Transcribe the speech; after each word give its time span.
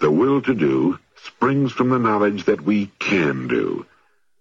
The 0.00 0.10
will 0.10 0.40
to 0.42 0.54
do 0.54 0.98
springs 1.24 1.72
from 1.72 1.90
the 1.90 1.98
knowledge 1.98 2.44
that 2.44 2.60
we 2.60 2.86
can 3.00 3.48
do. 3.48 3.84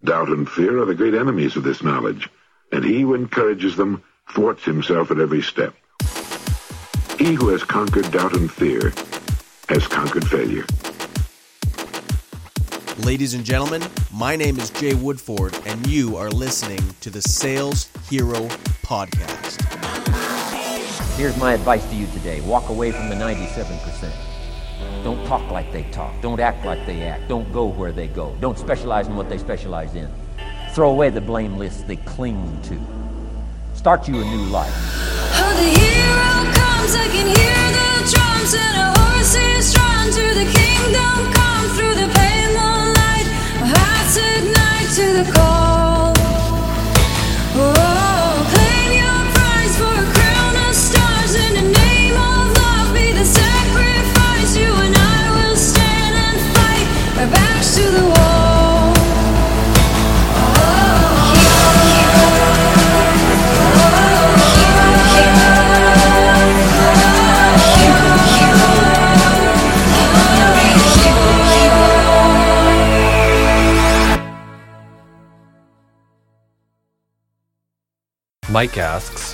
Doubt 0.03 0.29
and 0.29 0.47
fear 0.47 0.79
are 0.79 0.85
the 0.85 0.93
great 0.93 1.15
enemies 1.15 1.55
of 1.55 1.63
this 1.63 1.81
knowledge, 1.81 2.29
and 2.71 2.85
he 2.85 3.01
who 3.01 3.15
encourages 3.15 3.75
them 3.75 4.03
thwarts 4.29 4.63
himself 4.63 5.09
at 5.09 5.19
every 5.19 5.41
step. 5.41 5.73
He 7.17 7.33
who 7.33 7.47
has 7.47 7.63
conquered 7.63 8.11
doubt 8.11 8.33
and 8.33 8.51
fear 8.51 8.93
has 9.67 9.87
conquered 9.87 10.27
failure. 10.27 10.65
Ladies 13.03 13.33
and 13.33 13.43
gentlemen, 13.43 13.81
my 14.13 14.35
name 14.35 14.59
is 14.59 14.69
Jay 14.69 14.93
Woodford, 14.93 15.57
and 15.65 15.87
you 15.87 16.17
are 16.17 16.29
listening 16.29 16.81
to 17.01 17.09
the 17.09 17.21
Sales 17.21 17.89
Hero 18.09 18.47
Podcast. 18.83 19.63
Here's 21.17 21.37
my 21.37 21.53
advice 21.53 21.83
to 21.89 21.95
you 21.95 22.05
today 22.07 22.41
walk 22.41 22.69
away 22.69 22.91
from 22.91 23.09
the 23.09 23.15
97%. 23.15 24.36
Don't 25.03 25.25
talk 25.25 25.49
like 25.51 25.71
they 25.71 25.83
talk. 25.91 26.13
Don't 26.21 26.39
act 26.39 26.65
like 26.65 26.85
they 26.85 27.03
act. 27.03 27.27
Don't 27.27 27.51
go 27.53 27.65
where 27.65 27.91
they 27.91 28.07
go. 28.07 28.35
Don't 28.39 28.57
specialize 28.57 29.07
in 29.07 29.15
what 29.15 29.29
they 29.29 29.37
specialize 29.37 29.95
in. 29.95 30.09
Throw 30.71 30.91
away 30.91 31.09
the 31.09 31.21
blame 31.21 31.57
lists 31.57 31.83
they 31.83 31.97
cling 31.97 32.61
to. 32.63 32.79
Start 33.75 34.07
you 34.07 34.21
a 34.21 34.25
new 34.25 34.43
life. 34.45 34.73
Oh, 35.39 35.53
the 35.55 35.69
hero 35.79 36.53
comes, 36.53 36.95
I 36.95 37.07
can 37.07 37.27
hear 37.27 37.71
the 37.77 38.11
drums, 38.11 38.53
and 38.53 38.77
a 38.77 38.99
horse 38.99 39.35
is 39.35 39.73
drawn 39.73 40.07
to 40.07 40.33
the 40.39 40.56
Mike 78.57 78.79
asks, 78.79 79.33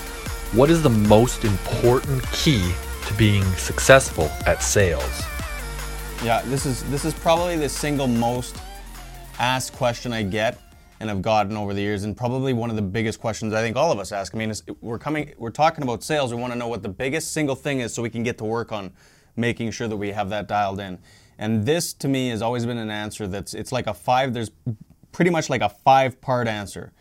What 0.52 0.70
is 0.70 0.84
the 0.84 0.90
most 0.90 1.46
important 1.46 2.30
key 2.34 2.74
to 3.08 3.14
being 3.14 3.46
successful 3.56 4.26
at 4.46 4.62
sales? 4.62 5.24
Yeah, 6.22 6.42
this 6.48 6.66
is 6.66 6.84
this 6.92 7.06
is 7.06 7.14
probably 7.14 7.56
the 7.56 7.70
single 7.70 8.06
most 8.06 8.58
asked 9.40 9.78
question 9.78 10.12
I 10.12 10.24
get 10.24 10.60
and 11.00 11.10
have 11.10 11.22
gotten 11.22 11.56
over 11.56 11.74
the 11.74 11.80
years, 11.80 12.04
and 12.04 12.18
probably 12.18 12.52
one 12.52 12.70
of 12.70 12.76
the 12.76 12.82
biggest 12.82 13.22
questions 13.22 13.54
I 13.54 13.62
think 13.62 13.78
all 13.78 13.94
of 13.94 13.98
us 13.98 14.12
ask. 14.12 14.36
I 14.36 14.38
mean, 14.38 14.52
we're 14.82 15.00
coming, 15.00 15.34
we're 15.38 15.52
talking 15.52 15.86
about 15.86 16.04
sales. 16.04 16.34
We 16.34 16.42
want 16.42 16.52
to 16.52 16.60
know 16.60 16.68
what 16.68 16.84
the 16.84 16.90
biggest 16.90 17.32
single 17.32 17.56
thing 17.56 17.80
is, 17.80 17.94
so 17.94 18.02
we 18.02 18.10
can 18.10 18.24
get 18.24 18.38
to 18.40 18.44
work 18.44 18.74
on 18.74 18.92
making 19.38 19.72
sure 19.72 19.88
that 19.88 19.96
we 19.96 20.12
have 20.12 20.28
that 20.32 20.50
dialed 20.50 20.82
in. 20.82 21.00
And 21.38 21.66
this, 21.66 21.94
to 21.94 22.10
me, 22.10 22.28
has 22.28 22.42
always 22.42 22.66
been 22.66 22.78
an 22.78 22.92
answer 22.92 23.26
that's 23.28 23.54
it's 23.54 23.72
like 23.72 23.88
a 23.88 23.94
five. 23.94 24.34
There's 24.34 24.52
pretty 25.14 25.32
much 25.32 25.50
like 25.50 25.62
a 25.62 25.70
five-part 25.70 26.50
answer, 26.50 26.92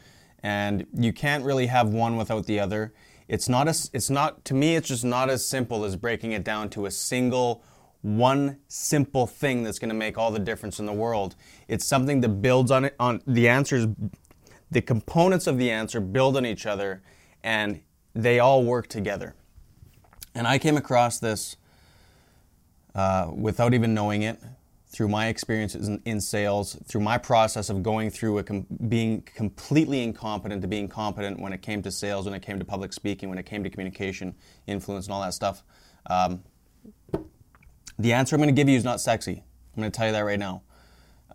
and 0.43 0.87
you 0.95 1.13
can't 1.13 1.45
really 1.45 1.67
have 1.67 1.89
one 1.89 2.17
without 2.17 2.47
the 2.47 2.59
other. 2.59 2.93
It's 3.29 3.49
not 3.49 3.69
as 3.69 3.91
it's 3.93 4.11
not 4.11 4.45
to 4.47 4.55
me. 4.55 4.77
It's 4.77 4.89
just 4.89 5.05
not 5.05 5.31
as 5.31 5.47
simple 5.47 5.85
as 5.85 5.97
breaking 5.97 6.33
it 6.33 6.45
down 6.45 6.69
to 6.71 6.87
a 6.87 6.91
single 6.91 7.65
one 8.03 8.59
simple 8.67 9.29
thing 9.29 9.63
that's 9.63 9.79
going 9.79 9.89
to 9.89 9.95
make 9.95 10.19
all 10.19 10.33
the 10.33 10.41
difference 10.41 10.81
in 10.81 10.87
the 10.87 10.93
world. 10.93 11.37
It's 11.69 11.85
something 11.85 12.21
that 12.21 12.29
builds 12.29 12.71
on 12.71 12.85
it 12.87 12.97
on 12.99 13.23
the 13.27 13.49
answers 13.49 13.87
the 14.73 14.81
components 14.81 15.47
of 15.47 15.59
the 15.59 15.71
answer 15.71 16.01
build 16.01 16.37
on 16.37 16.47
each 16.47 16.67
other 16.67 17.03
and 17.45 17.81
they 18.15 18.39
all 18.39 18.65
work 18.65 18.89
together. 18.89 19.35
And 20.35 20.47
I 20.47 20.59
came 20.59 20.77
across 20.77 21.19
this 21.19 21.57
uh, 22.95 23.31
without 23.33 23.75
even 23.75 23.95
knowing 23.95 24.23
it 24.23 24.39
through 24.93 25.09
my 25.09 25.29
experiences 25.29 25.89
in, 25.89 26.03
in 26.05 26.21
sales, 26.21 26.77
through 26.87 27.01
my 27.01 27.17
process 27.17 27.71
of 27.71 27.83
going 27.83 28.11
through 28.11 28.39
a 28.39 28.43
com- 28.43 28.67
being 28.89 29.23
completely 29.23 30.03
incompetent 30.03 30.61
to 30.61 30.69
being 30.69 30.87
competent 30.87 31.41
when 31.41 31.53
it 31.53 31.63
came 31.63 31.83
to 31.83 31.91
sales, 31.91 32.27
when 32.27 32.35
it 32.35 32.43
came 32.43 32.59
to 32.59 32.65
public 32.65 32.93
speaking, 32.93 33.31
when 33.31 33.39
it 33.39 33.47
came 33.47 33.65
to 33.65 33.71
communication, 33.71 34.35
influence, 34.67 35.07
and 35.07 35.15
all 35.15 35.23
that 35.23 35.33
stuff. 35.33 35.65
Um, 36.07 36.43
the 37.99 38.13
answer 38.13 38.37
I'm 38.37 38.41
going 38.41 38.55
to 38.55 38.61
give 38.61 38.69
you 38.69 38.77
is 38.77 38.85
not 38.85 39.01
sexy. 39.01 39.43
I'm 39.75 39.81
going 39.81 39.91
to 39.91 39.97
tell 39.97 40.07
you 40.07 40.13
that 40.13 40.21
right 40.21 40.39
now. 40.39 40.63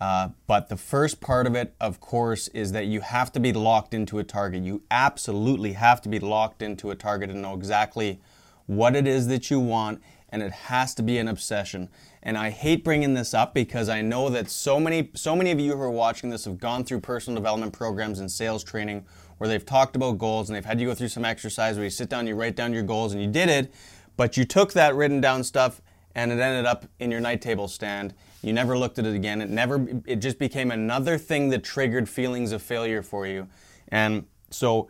Uh, 0.00 0.28
but 0.46 0.68
the 0.68 0.76
first 0.76 1.20
part 1.20 1.46
of 1.46 1.56
it, 1.56 1.74
of 1.80 1.98
course, 1.98 2.46
is 2.48 2.70
that 2.70 2.86
you 2.86 3.00
have 3.00 3.32
to 3.32 3.40
be 3.40 3.52
locked 3.52 3.92
into 3.92 4.20
a 4.20 4.24
target. 4.24 4.62
You 4.62 4.82
absolutely 4.90 5.72
have 5.72 6.00
to 6.02 6.08
be 6.08 6.20
locked 6.20 6.62
into 6.62 6.90
a 6.90 6.94
target 6.94 7.30
and 7.30 7.42
know 7.42 7.54
exactly 7.54 8.20
what 8.66 8.94
it 8.94 9.08
is 9.08 9.26
that 9.26 9.50
you 9.50 9.58
want, 9.58 10.00
and 10.28 10.42
it 10.42 10.52
has 10.52 10.94
to 10.94 11.02
be 11.02 11.18
an 11.18 11.26
obsession. 11.26 11.88
And 12.22 12.36
I 12.36 12.50
hate 12.50 12.84
bringing 12.84 13.14
this 13.14 13.32
up 13.32 13.54
because 13.54 13.88
I 13.88 14.00
know 14.02 14.28
that 14.28 14.50
so 14.50 14.80
many, 14.80 15.10
so 15.14 15.36
many 15.36 15.50
of 15.50 15.60
you 15.60 15.76
who 15.76 15.80
are 15.80 15.90
watching 15.90 16.30
this 16.30 16.44
have 16.44 16.58
gone 16.58 16.84
through 16.84 17.00
personal 17.00 17.40
development 17.40 17.72
programs 17.72 18.18
and 18.18 18.30
sales 18.30 18.64
training 18.64 19.06
where 19.38 19.48
they've 19.48 19.64
talked 19.64 19.94
about 19.94 20.18
goals 20.18 20.48
and 20.48 20.56
they've 20.56 20.64
had 20.64 20.80
you 20.80 20.86
go 20.88 20.94
through 20.94 21.08
some 21.08 21.24
exercise 21.24 21.76
where 21.76 21.84
you 21.84 21.90
sit 21.90 22.08
down, 22.08 22.26
you 22.26 22.34
write 22.34 22.56
down 22.56 22.72
your 22.72 22.82
goals, 22.82 23.12
and 23.12 23.22
you 23.22 23.28
did 23.28 23.48
it, 23.48 23.72
but 24.16 24.36
you 24.36 24.44
took 24.44 24.72
that 24.72 24.94
written 24.94 25.20
down 25.20 25.44
stuff 25.44 25.80
and 26.14 26.32
it 26.32 26.40
ended 26.40 26.66
up 26.66 26.86
in 26.98 27.10
your 27.10 27.20
night 27.20 27.40
table 27.40 27.68
stand. 27.68 28.14
You 28.42 28.52
never 28.52 28.76
looked 28.76 28.98
at 28.98 29.06
it 29.06 29.14
again. 29.14 29.40
It 29.40 29.50
never 29.50 29.86
it 30.04 30.16
just 30.16 30.38
became 30.38 30.70
another 30.72 31.16
thing 31.18 31.50
that 31.50 31.62
triggered 31.62 32.08
feelings 32.08 32.50
of 32.50 32.60
failure 32.62 33.02
for 33.02 33.26
you. 33.26 33.48
And 33.88 34.26
so 34.50 34.88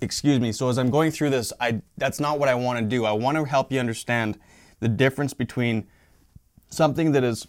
excuse 0.00 0.38
me, 0.38 0.52
so 0.52 0.68
as 0.68 0.78
I'm 0.78 0.90
going 0.90 1.10
through 1.10 1.30
this, 1.30 1.52
I 1.60 1.80
that's 1.96 2.20
not 2.20 2.38
what 2.38 2.48
I 2.48 2.54
want 2.54 2.78
to 2.78 2.84
do. 2.84 3.04
I 3.04 3.12
want 3.12 3.36
to 3.36 3.44
help 3.44 3.72
you 3.72 3.80
understand 3.80 4.38
the 4.78 4.88
difference 4.88 5.34
between 5.34 5.86
something 6.70 7.12
that 7.12 7.24
is 7.24 7.46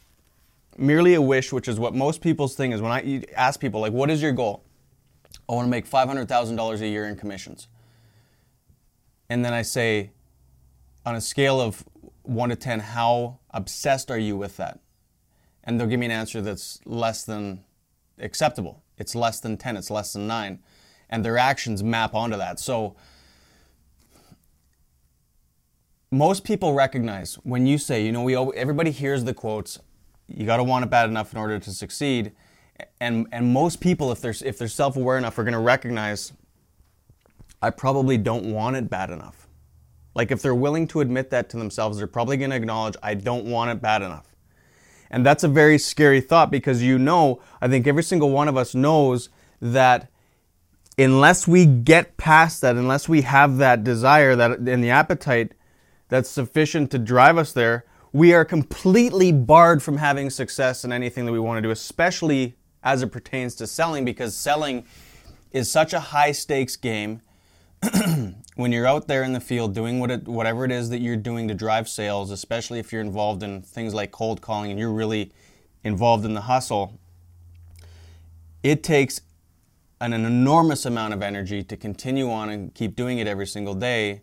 merely 0.78 1.14
a 1.14 1.22
wish, 1.22 1.53
which 1.53 1.68
is 1.68 1.80
what 1.80 1.96
most 1.96 2.22
people's 2.22 2.56
thing 2.56 2.72
is 2.72 2.81
when 2.81 2.92
I 2.92 3.24
ask 3.36 3.59
people 3.59 3.81
like 3.81 3.94
what 3.94 4.09
is 4.09 4.22
your 4.22 4.31
goal? 4.31 4.64
I 5.48 5.53
want 5.53 5.66
to 5.66 5.70
make 5.70 5.90
$500,000 5.90 6.81
a 6.81 6.88
year 6.88 7.06
in 7.06 7.16
commissions. 7.16 7.68
And 9.30 9.44
then 9.44 9.54
I 9.54 9.62
say 9.62 10.12
on 11.06 11.16
a 11.16 11.22
scale 11.22 11.62
of 11.62 11.84
one 12.24 12.50
to 12.50 12.56
10, 12.56 12.80
how 12.80 13.40
obsessed 13.52 14.09
are 14.09 14.18
you 14.18 14.36
with 14.36 14.58
that? 14.58 14.80
And 15.64 15.80
they'll 15.80 15.88
give 15.88 16.00
me 16.00 16.08
an 16.08 16.12
answer 16.12 16.42
that's 16.42 16.80
less 16.86 17.24
than 17.24 17.64
acceptable. 18.20 18.84
It's 18.98 19.16
less 19.16 19.40
than 19.40 19.58
10, 19.58 19.78
it's 19.78 19.92
less 19.92 20.14
than 20.14 20.28
9. 20.28 20.59
And 21.09 21.24
their 21.24 21.38
actions 21.38 21.84
map 21.84 22.16
onto 22.16 22.38
that. 22.38 22.59
So 22.59 22.96
most 26.18 26.44
people 26.44 26.74
recognize 26.74 27.36
when 27.44 27.66
you 27.66 27.78
say, 27.78 28.06
you 28.06 28.12
know, 28.12 28.24
we 28.24 28.36
everybody 28.36 28.92
hears 28.92 29.24
the 29.24 29.34
quotes, 29.34 29.80
you 30.28 30.46
got 30.46 30.58
to 30.58 30.64
want 30.64 30.84
it 30.86 30.90
bad 30.90 31.09
enough 31.09 31.34
in 31.34 31.40
order 31.40 31.59
to 31.59 31.72
succeed. 31.72 32.31
And 33.00 33.28
and 33.31 33.53
most 33.53 33.80
people 33.80 34.12
if 34.12 34.22
they're 34.22 34.34
if 34.44 34.58
they're 34.58 34.68
self-aware 34.68 35.18
enough 35.18 35.38
are 35.38 35.44
going 35.44 35.54
to 35.54 35.59
recognize 35.59 36.34
I 37.62 37.70
probably 37.70 38.18
don't 38.18 38.52
want 38.52 38.75
it 38.75 38.90
bad 38.90 39.09
enough. 39.09 39.48
Like 40.14 40.31
if 40.31 40.42
they're 40.42 40.56
willing 40.56 40.88
to 40.90 41.02
admit 41.02 41.30
that 41.31 41.50
to 41.50 41.58
themselves, 41.58 41.98
they're 41.98 42.08
probably 42.08 42.38
going 42.38 42.52
to 42.52 42.56
acknowledge, 42.56 42.96
I 43.04 43.16
don't 43.16 43.46
want 43.46 43.72
it 43.72 43.81
bad 43.81 44.02
enough. 44.02 44.36
And 45.09 45.25
that's 45.25 45.44
a 45.44 45.48
very 45.48 45.78
scary 45.78 46.22
thought 46.22 46.52
because 46.52 46.81
you 46.81 46.98
know, 46.98 47.42
I 47.62 47.68
think 47.68 47.88
every 47.88 48.04
single 48.04 48.31
one 48.31 48.48
of 48.48 48.58
us 48.58 48.75
knows 48.75 49.30
that 49.62 50.09
unless 50.98 51.48
we 51.48 51.66
get 51.66 52.18
past 52.18 52.62
that, 52.62 52.75
unless 52.75 53.09
we 53.09 53.22
have 53.22 53.58
that 53.58 53.84
desire 53.84 54.36
that 54.36 54.59
and 54.59 54.84
the 54.84 54.90
appetite 54.90 55.54
that's 56.10 56.30
sufficient 56.30 56.92
to 56.92 57.00
drive 57.00 57.38
us 57.38 57.52
there, 57.54 57.86
we 58.14 58.34
are 58.34 58.46
completely 58.46 59.32
barred 59.32 59.84
from 59.84 59.98
having 59.98 60.30
success 60.30 60.86
in 60.86 60.92
anything 60.92 61.25
that 61.25 61.31
we 61.31 61.40
want 61.40 61.57
to 61.57 61.62
do, 61.62 61.72
especially 61.72 62.56
as 62.84 63.02
it 63.02 63.12
pertains 63.12 63.56
to 63.56 63.68
selling, 63.68 64.06
because 64.06 64.36
selling 64.36 64.86
is 65.52 65.69
such 65.69 65.94
a 65.94 66.00
high 66.00 66.31
stakes 66.31 66.75
game 66.75 67.22
when 68.56 68.72
you're 68.72 68.88
out 68.88 69.07
there 69.07 69.24
in 69.24 69.34
the 69.34 69.40
field 69.40 69.74
doing 69.74 70.00
what 70.00 70.12
it, 70.12 70.28
whatever 70.28 70.66
it 70.66 70.72
is 70.72 70.90
that 70.90 71.00
you're 71.00 71.16
doing 71.16 71.48
to 71.48 71.54
drive 71.54 71.90
sales, 71.90 72.31
especially 72.31 72.80
if 72.80 72.92
you're 72.92 73.01
involved 73.01 73.44
in 73.44 73.62
things 73.62 73.94
like 73.94 74.12
cold 74.12 74.42
calling 74.42 74.72
and 74.72 74.80
you're 74.80 74.94
really 74.94 75.31
involved 75.84 76.25
in 76.25 76.34
the 76.34 76.42
hustle, 76.42 77.00
it 78.63 78.84
takes 78.84 79.22
an, 80.01 80.13
an 80.13 80.25
enormous 80.25 80.86
amount 80.86 81.13
of 81.13 81.22
energy 81.22 81.63
to 81.63 81.78
continue 81.78 82.30
on 82.30 82.50
and 82.50 82.74
keep 82.74 82.96
doing 82.96 83.19
it 83.19 83.28
every 83.28 83.48
single 83.48 83.75
day. 83.75 84.22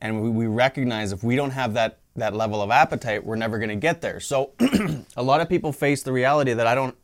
And 0.00 0.22
we, 0.22 0.30
we 0.30 0.46
recognize 0.46 1.12
if 1.12 1.24
we 1.24 1.36
don't 1.36 1.52
have 1.52 1.74
that 1.74 1.98
that 2.16 2.34
level 2.34 2.62
of 2.62 2.70
appetite, 2.70 3.24
we're 3.24 3.36
never 3.36 3.58
going 3.58 3.70
to 3.70 3.76
get 3.76 4.00
there. 4.02 4.20
So 4.20 4.52
a 5.16 5.22
lot 5.22 5.40
of 5.40 5.48
people 5.48 5.72
face 5.72 6.02
the 6.02 6.12
reality 6.12 6.52
that 6.54 6.66
I 6.66 6.74
don't 6.74 6.96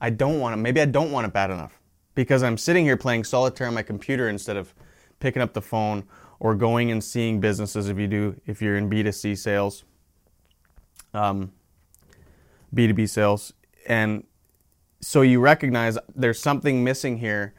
I 0.00 0.10
don't 0.10 0.40
want 0.40 0.54
it. 0.54 0.58
Maybe 0.58 0.80
I 0.80 0.86
don't 0.86 1.12
want 1.12 1.26
it 1.26 1.32
bad 1.34 1.50
enough 1.50 1.80
because 2.14 2.42
I'm 2.42 2.58
sitting 2.58 2.84
here 2.84 2.96
playing 2.96 3.24
solitaire 3.24 3.68
on 3.68 3.74
my 3.74 3.82
computer 3.82 4.28
instead 4.28 4.56
of 4.56 4.74
picking 5.20 5.42
up 5.42 5.54
the 5.54 5.62
phone 5.62 6.04
or 6.40 6.54
going 6.54 6.90
and 6.92 7.02
seeing 7.04 7.40
businesses 7.40 7.88
if 7.88 7.98
you 7.98 8.08
do 8.08 8.40
if 8.46 8.62
you're 8.62 8.76
in 8.78 8.90
B2C 8.90 9.38
sales. 9.38 9.84
um, 11.14 11.52
B2B 12.74 13.08
sales. 13.08 13.54
And 13.86 14.24
so 15.00 15.22
you 15.22 15.40
recognize 15.40 15.98
there's 16.14 16.40
something 16.40 16.84
missing 16.84 17.18
here 17.18 17.54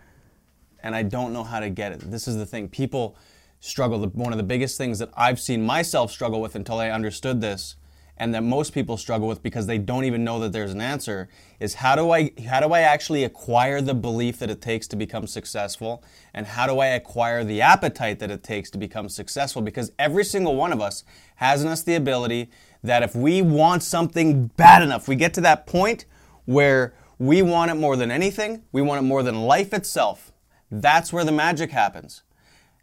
and 0.83 0.95
I 0.95 1.03
don't 1.03 1.33
know 1.33 1.43
how 1.43 1.59
to 1.59 1.69
get 1.69 1.91
it. 1.93 1.99
This 2.11 2.27
is 2.27 2.37
the 2.37 2.45
thing. 2.45 2.69
People 2.69 3.17
struggle. 3.59 4.05
One 4.07 4.31
of 4.33 4.37
the 4.37 4.43
biggest 4.43 4.77
things 4.77 4.99
that 4.99 5.09
I've 5.15 5.39
seen 5.39 5.65
myself 5.65 6.11
struggle 6.11 6.41
with 6.41 6.55
until 6.55 6.79
I 6.79 6.89
understood 6.89 7.41
this 7.41 7.75
and 8.19 8.35
that 8.35 8.43
most 8.43 8.73
people 8.73 8.97
struggle 8.97 9.27
with 9.27 9.41
because 9.41 9.65
they 9.65 9.77
don't 9.77 10.03
even 10.03 10.23
know 10.23 10.39
that 10.39 10.51
there's 10.51 10.73
an 10.73 10.81
answer 10.81 11.29
is 11.59 11.75
how 11.75 11.95
do 11.95 12.11
I 12.11 12.31
how 12.47 12.59
do 12.59 12.73
I 12.73 12.81
actually 12.81 13.23
acquire 13.23 13.81
the 13.81 13.93
belief 13.93 14.39
that 14.39 14.49
it 14.49 14.61
takes 14.61 14.87
to 14.89 14.95
become 14.97 15.25
successful 15.25 16.03
and 16.33 16.45
how 16.45 16.67
do 16.67 16.79
I 16.79 16.87
acquire 16.87 17.43
the 17.43 17.61
appetite 17.61 18.19
that 18.19 18.29
it 18.29 18.43
takes 18.43 18.69
to 18.71 18.77
become 18.77 19.07
successful 19.07 19.61
because 19.61 19.93
every 19.97 20.25
single 20.25 20.55
one 20.55 20.73
of 20.73 20.81
us 20.81 21.05
has 21.35 21.63
in 21.63 21.69
us 21.69 21.81
the 21.81 21.95
ability 21.95 22.49
that 22.83 23.03
if 23.03 23.15
we 23.15 23.41
want 23.41 23.83
something 23.83 24.47
bad 24.47 24.83
enough 24.83 25.07
we 25.07 25.15
get 25.15 25.33
to 25.35 25.41
that 25.41 25.65
point 25.65 26.05
where 26.45 26.93
we 27.17 27.41
want 27.41 27.71
it 27.71 27.75
more 27.75 27.95
than 27.95 28.11
anything 28.11 28.63
we 28.73 28.81
want 28.81 28.99
it 28.99 29.07
more 29.07 29.23
than 29.23 29.43
life 29.43 29.73
itself 29.73 30.33
that's 30.69 31.13
where 31.13 31.23
the 31.23 31.31
magic 31.31 31.71
happens 31.71 32.23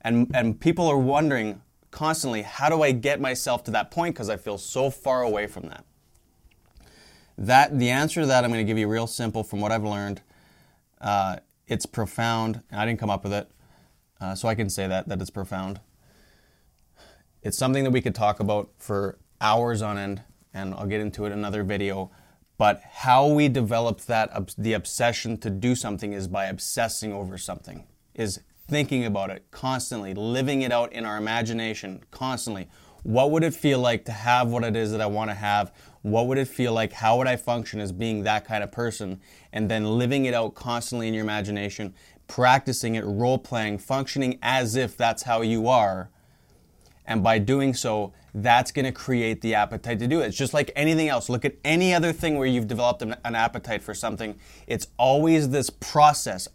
and 0.06 0.30
and 0.34 0.58
people 0.58 0.86
are 0.86 0.96
wondering 0.96 1.60
constantly, 1.90 2.42
how 2.42 2.68
do 2.68 2.82
I 2.82 2.92
get 2.92 3.20
myself 3.20 3.64
to 3.64 3.70
that 3.72 3.90
point 3.90 4.14
because 4.14 4.28
I 4.28 4.36
feel 4.36 4.56
so 4.56 4.88
far 4.88 5.22
away 5.22 5.46
from 5.48 5.64
that? 5.68 5.84
That 7.36 7.78
the 7.78 7.90
answer 7.90 8.20
to 8.20 8.26
that 8.26 8.44
I'm 8.44 8.50
going 8.50 8.64
to 8.64 8.70
give 8.70 8.78
you 8.78 8.88
real 8.88 9.08
simple 9.08 9.42
from 9.42 9.60
what 9.60 9.72
I've 9.72 9.84
learned. 9.84 10.22
Uh, 11.00 11.36
it's 11.66 11.86
profound. 11.86 12.62
I 12.70 12.86
didn't 12.86 13.00
come 13.00 13.10
up 13.10 13.24
with 13.24 13.32
it, 13.32 13.50
uh, 14.20 14.34
so 14.36 14.48
I 14.48 14.54
can 14.54 14.70
say 14.70 14.86
that 14.86 15.08
that 15.08 15.20
it's 15.20 15.30
profound. 15.30 15.80
It's 17.42 17.58
something 17.58 17.82
that 17.84 17.90
we 17.90 18.00
could 18.00 18.14
talk 18.14 18.38
about 18.38 18.70
for 18.78 19.18
hours 19.40 19.82
on 19.82 19.98
end, 19.98 20.22
and 20.54 20.72
I'll 20.74 20.86
get 20.86 21.00
into 21.00 21.24
it 21.24 21.32
in 21.32 21.38
another 21.38 21.64
video. 21.64 22.12
But 22.58 22.80
how 22.90 23.26
we 23.26 23.48
develop 23.48 24.02
that 24.02 24.30
the 24.56 24.72
obsession 24.72 25.36
to 25.38 25.50
do 25.50 25.74
something 25.74 26.12
is 26.12 26.28
by 26.28 26.46
obsessing 26.46 27.12
over 27.12 27.36
something. 27.36 27.86
Is 28.14 28.40
thinking 28.68 29.04
about 29.04 29.30
it 29.30 29.44
constantly, 29.50 30.14
living 30.14 30.62
it 30.62 30.72
out 30.72 30.92
in 30.92 31.04
our 31.04 31.16
imagination 31.16 32.02
constantly. 32.10 32.68
What 33.02 33.30
would 33.30 33.44
it 33.44 33.54
feel 33.54 33.78
like 33.78 34.04
to 34.06 34.12
have 34.12 34.48
what 34.48 34.64
it 34.64 34.74
is 34.74 34.90
that 34.90 35.00
I 35.00 35.06
want 35.06 35.30
to 35.30 35.34
have? 35.34 35.72
What 36.02 36.26
would 36.26 36.38
it 36.38 36.48
feel 36.48 36.72
like? 36.72 36.92
How 36.92 37.18
would 37.18 37.28
I 37.28 37.36
function 37.36 37.78
as 37.80 37.92
being 37.92 38.24
that 38.24 38.44
kind 38.44 38.64
of 38.64 38.72
person? 38.72 39.20
And 39.52 39.70
then 39.70 39.84
living 39.84 40.24
it 40.24 40.34
out 40.34 40.56
constantly 40.56 41.06
in 41.06 41.14
your 41.14 41.22
imagination, 41.22 41.94
practicing 42.26 42.96
it, 42.96 43.04
role 43.04 43.38
playing, 43.38 43.78
functioning 43.78 44.38
as 44.42 44.74
if 44.74 44.96
that's 44.96 45.22
how 45.22 45.42
you 45.42 45.68
are. 45.68 46.10
And 47.06 47.22
by 47.22 47.38
doing 47.38 47.74
so, 47.74 48.12
that's 48.34 48.72
going 48.72 48.84
to 48.84 48.92
create 48.92 49.40
the 49.40 49.54
appetite 49.54 50.00
to 50.00 50.08
do 50.08 50.20
it. 50.20 50.26
It's 50.26 50.36
just 50.36 50.52
like 50.52 50.72
anything 50.74 51.08
else. 51.08 51.28
Look 51.28 51.44
at 51.44 51.54
any 51.64 51.94
other 51.94 52.12
thing 52.12 52.36
where 52.36 52.48
you've 52.48 52.66
developed 52.66 53.02
an, 53.02 53.14
an 53.24 53.36
appetite 53.36 53.82
for 53.82 53.94
something. 53.94 54.38
It's 54.66 54.88
always 54.98 55.50
this 55.50 55.70
process 55.70 56.48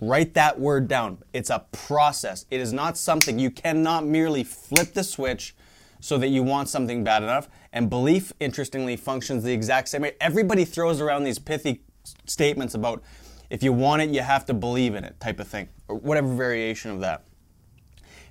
Write 0.00 0.34
that 0.34 0.58
word 0.58 0.88
down. 0.88 1.18
It's 1.32 1.50
a 1.50 1.66
process. 1.72 2.46
It 2.50 2.60
is 2.60 2.72
not 2.72 2.96
something 2.96 3.38
you 3.38 3.50
cannot 3.50 4.06
merely 4.06 4.42
flip 4.44 4.94
the 4.94 5.04
switch 5.04 5.54
so 6.00 6.16
that 6.18 6.28
you 6.28 6.42
want 6.42 6.68
something 6.68 7.04
bad 7.04 7.22
enough. 7.22 7.48
And 7.72 7.90
belief, 7.90 8.32
interestingly, 8.40 8.96
functions 8.96 9.44
the 9.44 9.52
exact 9.52 9.88
same 9.88 10.02
way. 10.02 10.14
Everybody 10.20 10.64
throws 10.64 11.00
around 11.00 11.24
these 11.24 11.38
pithy 11.38 11.82
statements 12.26 12.74
about 12.74 13.02
if 13.50 13.62
you 13.62 13.72
want 13.72 14.00
it, 14.00 14.10
you 14.10 14.22
have 14.22 14.46
to 14.46 14.54
believe 14.54 14.94
in 14.94 15.04
it, 15.04 15.18
type 15.20 15.40
of 15.40 15.48
thing, 15.48 15.68
or 15.88 15.96
whatever 15.96 16.32
variation 16.34 16.90
of 16.90 17.00
that. 17.00 17.24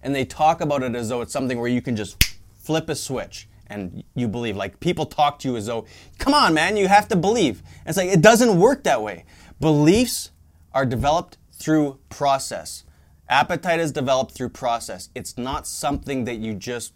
And 0.02 0.16
they 0.16 0.26
talk 0.26 0.62
about 0.62 0.82
it 0.82 0.96
as 0.96 1.10
though 1.10 1.22
it's 1.22 1.34
something 1.34 1.60
where 1.60 1.70
you 1.70 1.82
can 1.82 1.96
just 1.96 2.38
flip 2.56 2.90
a 2.90 2.96
switch 2.96 3.48
and 3.68 4.04
you 4.16 4.28
believe. 4.28 4.56
Like 4.56 4.80
people 4.80 5.06
talk 5.06 5.38
to 5.40 5.50
you 5.50 5.58
as 5.58 5.68
though, 5.68 5.86
come 6.18 6.34
on, 6.34 6.54
man, 6.54 6.78
you 6.78 6.88
have 6.88 7.08
to 7.10 7.16
believe. 7.16 7.62
And 7.80 7.90
it's 7.90 7.98
like, 7.98 8.10
it 8.10 8.22
doesn't 8.22 8.58
work 8.58 8.84
that 8.86 9.04
way. 9.04 9.26
Beliefs 9.60 10.32
are 10.74 10.86
developed 10.86 11.38
through 11.60 12.00
process. 12.10 12.84
Appetite 13.28 13.80
is 13.80 13.92
developed 13.92 14.32
through 14.32 14.50
process. 14.50 15.10
It's 15.14 15.38
not 15.38 15.68
something 15.68 16.26
that 16.26 16.38
you 16.38 16.56
just 16.56 16.94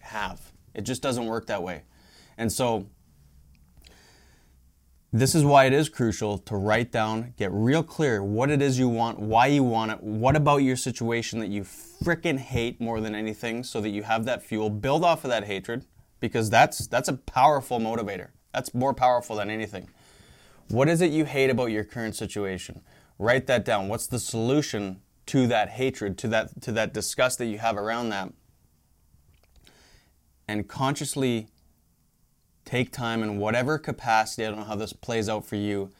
have. 0.00 0.52
It 0.74 0.82
just 0.82 1.02
doesn't 1.02 1.26
work 1.26 1.46
that 1.46 1.62
way. 1.62 1.82
And 2.36 2.52
so, 2.52 2.86
this 5.12 5.36
is 5.36 5.44
why 5.44 5.66
it 5.66 5.72
is 5.72 5.88
crucial 5.88 6.38
to 6.38 6.56
write 6.56 6.90
down, 6.90 7.34
get 7.36 7.52
real 7.52 7.84
clear 7.84 8.22
what 8.22 8.50
it 8.50 8.60
is 8.60 8.80
you 8.80 8.88
want, 8.88 9.20
why 9.20 9.46
you 9.46 9.62
want 9.62 9.92
it, 9.92 10.02
what 10.02 10.34
about 10.34 10.58
your 10.58 10.74
situation 10.74 11.38
that 11.38 11.50
you 11.50 11.62
fricking 11.62 12.36
hate 12.36 12.80
more 12.80 13.00
than 13.00 13.14
anything, 13.14 13.62
so 13.62 13.80
that 13.80 13.90
you 13.90 14.02
have 14.02 14.24
that 14.24 14.42
fuel. 14.42 14.70
Build 14.70 15.04
off 15.04 15.22
of 15.22 15.30
that 15.30 15.44
hatred, 15.44 15.84
because 16.18 16.50
that's 16.50 16.86
that's 16.88 17.08
a 17.08 17.12
powerful 17.12 17.78
motivator. 17.78 18.30
That's 18.52 18.74
more 18.74 18.92
powerful 18.92 19.36
than 19.36 19.50
anything. 19.50 19.88
What 20.68 20.88
is 20.88 21.00
it 21.00 21.12
you 21.12 21.24
hate 21.24 21.50
about 21.50 21.66
your 21.66 21.84
current 21.84 22.16
situation? 22.16 22.80
Write 23.18 23.46
that 23.46 23.64
down. 23.64 23.88
What's 23.88 24.06
the 24.06 24.18
solution 24.18 25.00
to 25.26 25.46
that 25.46 25.70
hatred, 25.70 26.18
to 26.18 26.28
that 26.28 26.60
to 26.62 26.72
that 26.72 26.92
disgust 26.92 27.38
that 27.38 27.46
you 27.46 27.58
have 27.58 27.76
around 27.76 28.10
that? 28.10 28.32
And 30.46 30.68
consciously 30.68 31.48
take 32.64 32.92
time 32.92 33.22
in 33.22 33.38
whatever 33.38 33.78
capacity, 33.78 34.44
I 34.44 34.50
don't 34.50 34.60
know 34.60 34.64
how 34.64 34.76
this 34.76 34.92
plays 34.92 35.28
out 35.28 35.44
for 35.44 35.56
you, 35.56 35.90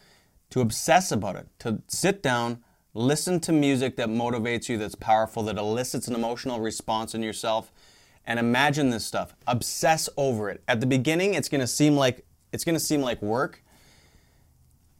to 0.50 0.60
obsess 0.60 1.10
about 1.12 1.36
it, 1.36 1.46
to 1.60 1.82
sit 1.88 2.22
down, 2.22 2.62
listen 2.94 3.40
to 3.40 3.52
music 3.52 3.96
that 3.96 4.08
motivates 4.08 4.68
you, 4.68 4.78
that's 4.78 4.94
powerful, 4.94 5.42
that 5.44 5.56
elicits 5.56 6.08
an 6.08 6.14
emotional 6.14 6.60
response 6.60 7.14
in 7.14 7.22
yourself, 7.22 7.72
and 8.26 8.38
imagine 8.38 8.90
this 8.90 9.04
stuff. 9.04 9.34
Obsess 9.46 10.08
over 10.16 10.48
it. 10.48 10.62
At 10.68 10.80
the 10.80 10.86
beginning, 10.86 11.34
it's 11.34 11.48
gonna 11.48 11.66
seem 11.66 11.96
like 11.96 12.24
it's 12.52 12.64
gonna 12.64 12.80
seem 12.80 13.00
like 13.00 13.20
work, 13.20 13.63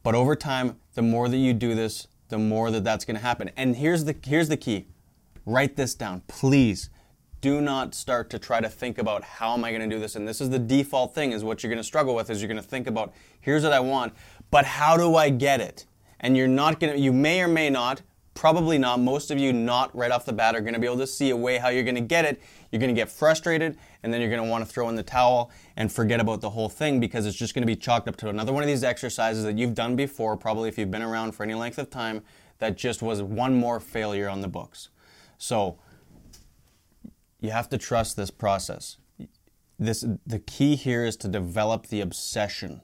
but 0.05 0.13
over 0.13 0.35
time, 0.35 0.77
the 0.93 1.01
more 1.01 1.27
that 1.27 1.37
you 1.37 1.51
do 1.51 1.73
this, 1.73 2.07
the 2.29 2.37
more 2.37 2.69
that 2.69 2.83
that's 2.83 3.05
going 3.05 3.15
to 3.15 3.23
happen. 3.23 3.49
And 3.57 3.75
here's 3.75 4.03
the 4.05 4.15
here's 4.23 4.49
the 4.49 4.55
key. 4.55 4.85
Write 5.47 5.77
this 5.77 5.95
down, 5.95 6.21
please. 6.27 6.91
Do 7.41 7.59
not 7.59 7.95
start 7.95 8.29
to 8.29 8.37
try 8.37 8.61
to 8.61 8.69
think 8.69 8.99
about 8.99 9.23
how 9.23 9.53
am 9.53 9.65
I 9.65 9.71
going 9.71 9.89
to 9.89 9.95
do 9.95 9.99
this. 9.99 10.15
And 10.15 10.27
this 10.27 10.41
is 10.41 10.51
the 10.51 10.59
default 10.59 11.15
thing 11.15 11.31
is 11.31 11.43
what 11.43 11.63
you're 11.63 11.71
going 11.71 11.79
to 11.81 11.83
struggle 11.83 12.13
with 12.13 12.29
is 12.29 12.39
you're 12.39 12.47
going 12.47 12.61
to 12.61 12.67
think 12.67 12.85
about 12.85 13.13
here's 13.41 13.63
what 13.63 13.73
I 13.73 13.79
want, 13.79 14.13
but 14.51 14.63
how 14.63 14.95
do 14.95 15.15
I 15.15 15.29
get 15.29 15.59
it? 15.59 15.87
And 16.19 16.37
you're 16.37 16.47
not 16.47 16.79
going 16.79 16.93
to 16.93 16.99
you 16.99 17.11
may 17.11 17.41
or 17.41 17.47
may 17.47 17.71
not 17.71 18.03
Probably 18.35 18.77
not. 18.77 18.99
Most 18.99 19.31
of 19.31 19.39
you, 19.39 19.53
not 19.53 19.95
right 19.95 20.11
off 20.11 20.25
the 20.25 20.33
bat, 20.33 20.55
are 20.55 20.61
going 20.61 20.73
to 20.73 20.79
be 20.79 20.85
able 20.85 20.97
to 20.97 21.07
see 21.07 21.29
a 21.29 21.35
way 21.35 21.57
how 21.57 21.69
you're 21.69 21.83
going 21.83 21.95
to 21.95 22.01
get 22.01 22.25
it. 22.25 22.41
You're 22.69 22.81
going 22.81 22.93
to 22.93 23.01
get 23.01 23.09
frustrated, 23.09 23.77
and 24.03 24.13
then 24.13 24.19
you're 24.19 24.29
going 24.29 24.43
to 24.43 24.49
want 24.49 24.63
to 24.65 24.69
throw 24.69 24.89
in 24.89 24.95
the 24.95 25.03
towel 25.03 25.49
and 25.77 25.89
forget 25.89 26.19
about 26.19 26.41
the 26.41 26.49
whole 26.49 26.67
thing 26.67 26.99
because 26.99 27.25
it's 27.25 27.37
just 27.37 27.55
going 27.55 27.61
to 27.61 27.67
be 27.67 27.77
chalked 27.77 28.09
up 28.09 28.17
to 28.17 28.29
another 28.29 28.51
one 28.51 28.61
of 28.61 28.67
these 28.67 28.83
exercises 28.83 29.45
that 29.45 29.57
you've 29.57 29.73
done 29.73 29.95
before, 29.95 30.35
probably 30.35 30.67
if 30.67 30.77
you've 30.77 30.91
been 30.91 31.01
around 31.01 31.31
for 31.31 31.43
any 31.43 31.53
length 31.53 31.77
of 31.77 31.89
time, 31.89 32.21
that 32.59 32.77
just 32.77 33.01
was 33.01 33.23
one 33.23 33.55
more 33.55 33.79
failure 33.79 34.27
on 34.27 34.41
the 34.41 34.49
books. 34.49 34.89
So, 35.37 35.79
you 37.39 37.51
have 37.51 37.69
to 37.69 37.77
trust 37.77 38.17
this 38.17 38.31
process. 38.31 38.97
This 39.79 40.05
the 40.25 40.39
key 40.39 40.75
here 40.75 41.05
is 41.05 41.15
to 41.17 41.27
develop 41.27 41.87
the 41.87 42.01
obsession 42.01 42.81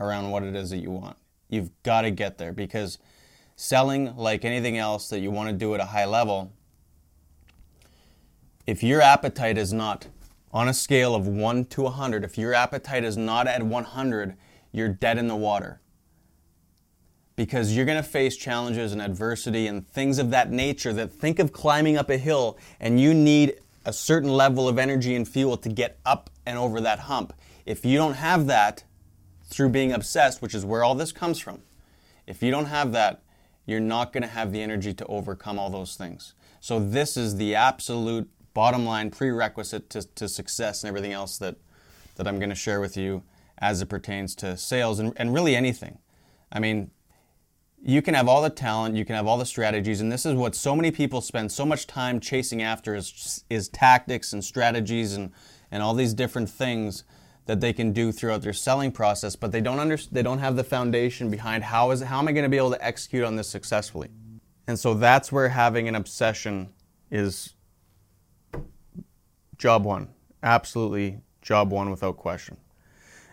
around 0.00 0.30
what 0.30 0.42
it 0.42 0.54
is 0.54 0.70
that 0.70 0.78
you 0.78 0.90
want. 0.90 1.16
You've 1.48 1.70
got 1.82 2.02
to 2.02 2.10
get 2.10 2.38
there 2.38 2.52
because 2.52 2.98
selling 3.62 4.16
like 4.16 4.44
anything 4.44 4.76
else 4.76 5.08
that 5.08 5.20
you 5.20 5.30
want 5.30 5.48
to 5.48 5.52
do 5.54 5.72
at 5.72 5.80
a 5.80 5.84
high 5.84 6.04
level, 6.04 6.52
if 8.66 8.82
your 8.82 9.00
appetite 9.00 9.56
is 9.56 9.72
not 9.72 10.08
on 10.50 10.68
a 10.68 10.74
scale 10.74 11.14
of 11.14 11.28
1 11.28 11.66
to 11.66 11.82
100, 11.82 12.24
if 12.24 12.36
your 12.36 12.54
appetite 12.54 13.04
is 13.04 13.16
not 13.16 13.46
at 13.46 13.62
100, 13.62 14.36
you're 14.72 14.88
dead 14.88 15.16
in 15.16 15.28
the 15.28 15.36
water. 15.36 15.80
Because 17.36 17.76
you're 17.76 17.86
going 17.86 18.02
to 18.02 18.08
face 18.08 18.36
challenges 18.36 18.92
and 18.92 19.00
adversity 19.00 19.68
and 19.68 19.88
things 19.88 20.18
of 20.18 20.30
that 20.30 20.50
nature 20.50 20.92
that 20.94 21.12
think 21.12 21.38
of 21.38 21.52
climbing 21.52 21.96
up 21.96 22.10
a 22.10 22.18
hill 22.18 22.58
and 22.80 23.00
you 23.00 23.14
need 23.14 23.60
a 23.84 23.92
certain 23.92 24.30
level 24.30 24.68
of 24.68 24.76
energy 24.76 25.14
and 25.14 25.26
fuel 25.26 25.56
to 25.56 25.68
get 25.68 26.00
up 26.04 26.30
and 26.44 26.58
over 26.58 26.80
that 26.80 26.98
hump. 26.98 27.32
If 27.64 27.84
you 27.84 27.96
don't 27.96 28.14
have 28.14 28.48
that 28.48 28.82
through 29.44 29.68
being 29.68 29.92
obsessed, 29.92 30.42
which 30.42 30.54
is 30.54 30.64
where 30.64 30.82
all 30.82 30.96
this 30.96 31.12
comes 31.12 31.38
from, 31.38 31.62
if 32.26 32.42
you 32.42 32.50
don't 32.50 32.66
have 32.66 32.90
that, 32.92 33.22
you're 33.66 33.80
not 33.80 34.12
going 34.12 34.22
to 34.22 34.28
have 34.28 34.52
the 34.52 34.60
energy 34.60 34.92
to 34.94 35.06
overcome 35.06 35.58
all 35.58 35.70
those 35.70 35.96
things. 35.96 36.34
So, 36.60 36.80
this 36.80 37.16
is 37.16 37.36
the 37.36 37.54
absolute 37.54 38.28
bottom 38.54 38.84
line 38.84 39.10
prerequisite 39.10 39.88
to, 39.90 40.02
to 40.02 40.28
success 40.28 40.82
and 40.82 40.88
everything 40.88 41.12
else 41.12 41.38
that, 41.38 41.56
that 42.16 42.26
I'm 42.28 42.38
going 42.38 42.50
to 42.50 42.54
share 42.54 42.80
with 42.80 42.96
you 42.96 43.22
as 43.58 43.80
it 43.80 43.86
pertains 43.86 44.34
to 44.36 44.56
sales 44.56 44.98
and, 44.98 45.12
and 45.16 45.32
really 45.32 45.56
anything. 45.56 45.98
I 46.50 46.58
mean, 46.58 46.90
you 47.84 48.02
can 48.02 48.14
have 48.14 48.28
all 48.28 48.42
the 48.42 48.50
talent, 48.50 48.94
you 48.96 49.04
can 49.04 49.16
have 49.16 49.26
all 49.26 49.38
the 49.38 49.46
strategies, 49.46 50.00
and 50.00 50.12
this 50.12 50.24
is 50.24 50.34
what 50.34 50.54
so 50.54 50.76
many 50.76 50.90
people 50.90 51.20
spend 51.20 51.50
so 51.50 51.66
much 51.66 51.86
time 51.86 52.20
chasing 52.20 52.62
after 52.62 52.94
is, 52.94 53.44
is 53.50 53.68
tactics 53.68 54.32
and 54.32 54.44
strategies 54.44 55.14
and, 55.14 55.32
and 55.70 55.82
all 55.82 55.94
these 55.94 56.14
different 56.14 56.48
things 56.48 57.04
that 57.46 57.60
they 57.60 57.72
can 57.72 57.92
do 57.92 58.12
throughout 58.12 58.42
their 58.42 58.52
selling 58.52 58.92
process, 58.92 59.36
but 59.36 59.52
they 59.52 59.60
don't 59.60 59.78
under, 59.78 59.96
they 59.96 60.22
don't 60.22 60.38
have 60.38 60.56
the 60.56 60.64
foundation 60.64 61.30
behind 61.30 61.64
how 61.64 61.90
is 61.90 62.00
how 62.00 62.18
am 62.18 62.28
I 62.28 62.32
going 62.32 62.44
to 62.44 62.48
be 62.48 62.56
able 62.56 62.70
to 62.70 62.84
execute 62.84 63.24
on 63.24 63.36
this 63.36 63.48
successfully. 63.48 64.08
And 64.66 64.78
so 64.78 64.94
that's 64.94 65.32
where 65.32 65.48
having 65.48 65.88
an 65.88 65.94
obsession 65.94 66.72
is 67.10 67.54
job 69.58 69.84
one. 69.84 70.08
Absolutely 70.42 71.20
job 71.40 71.70
one 71.70 71.90
without 71.90 72.16
question. 72.16 72.56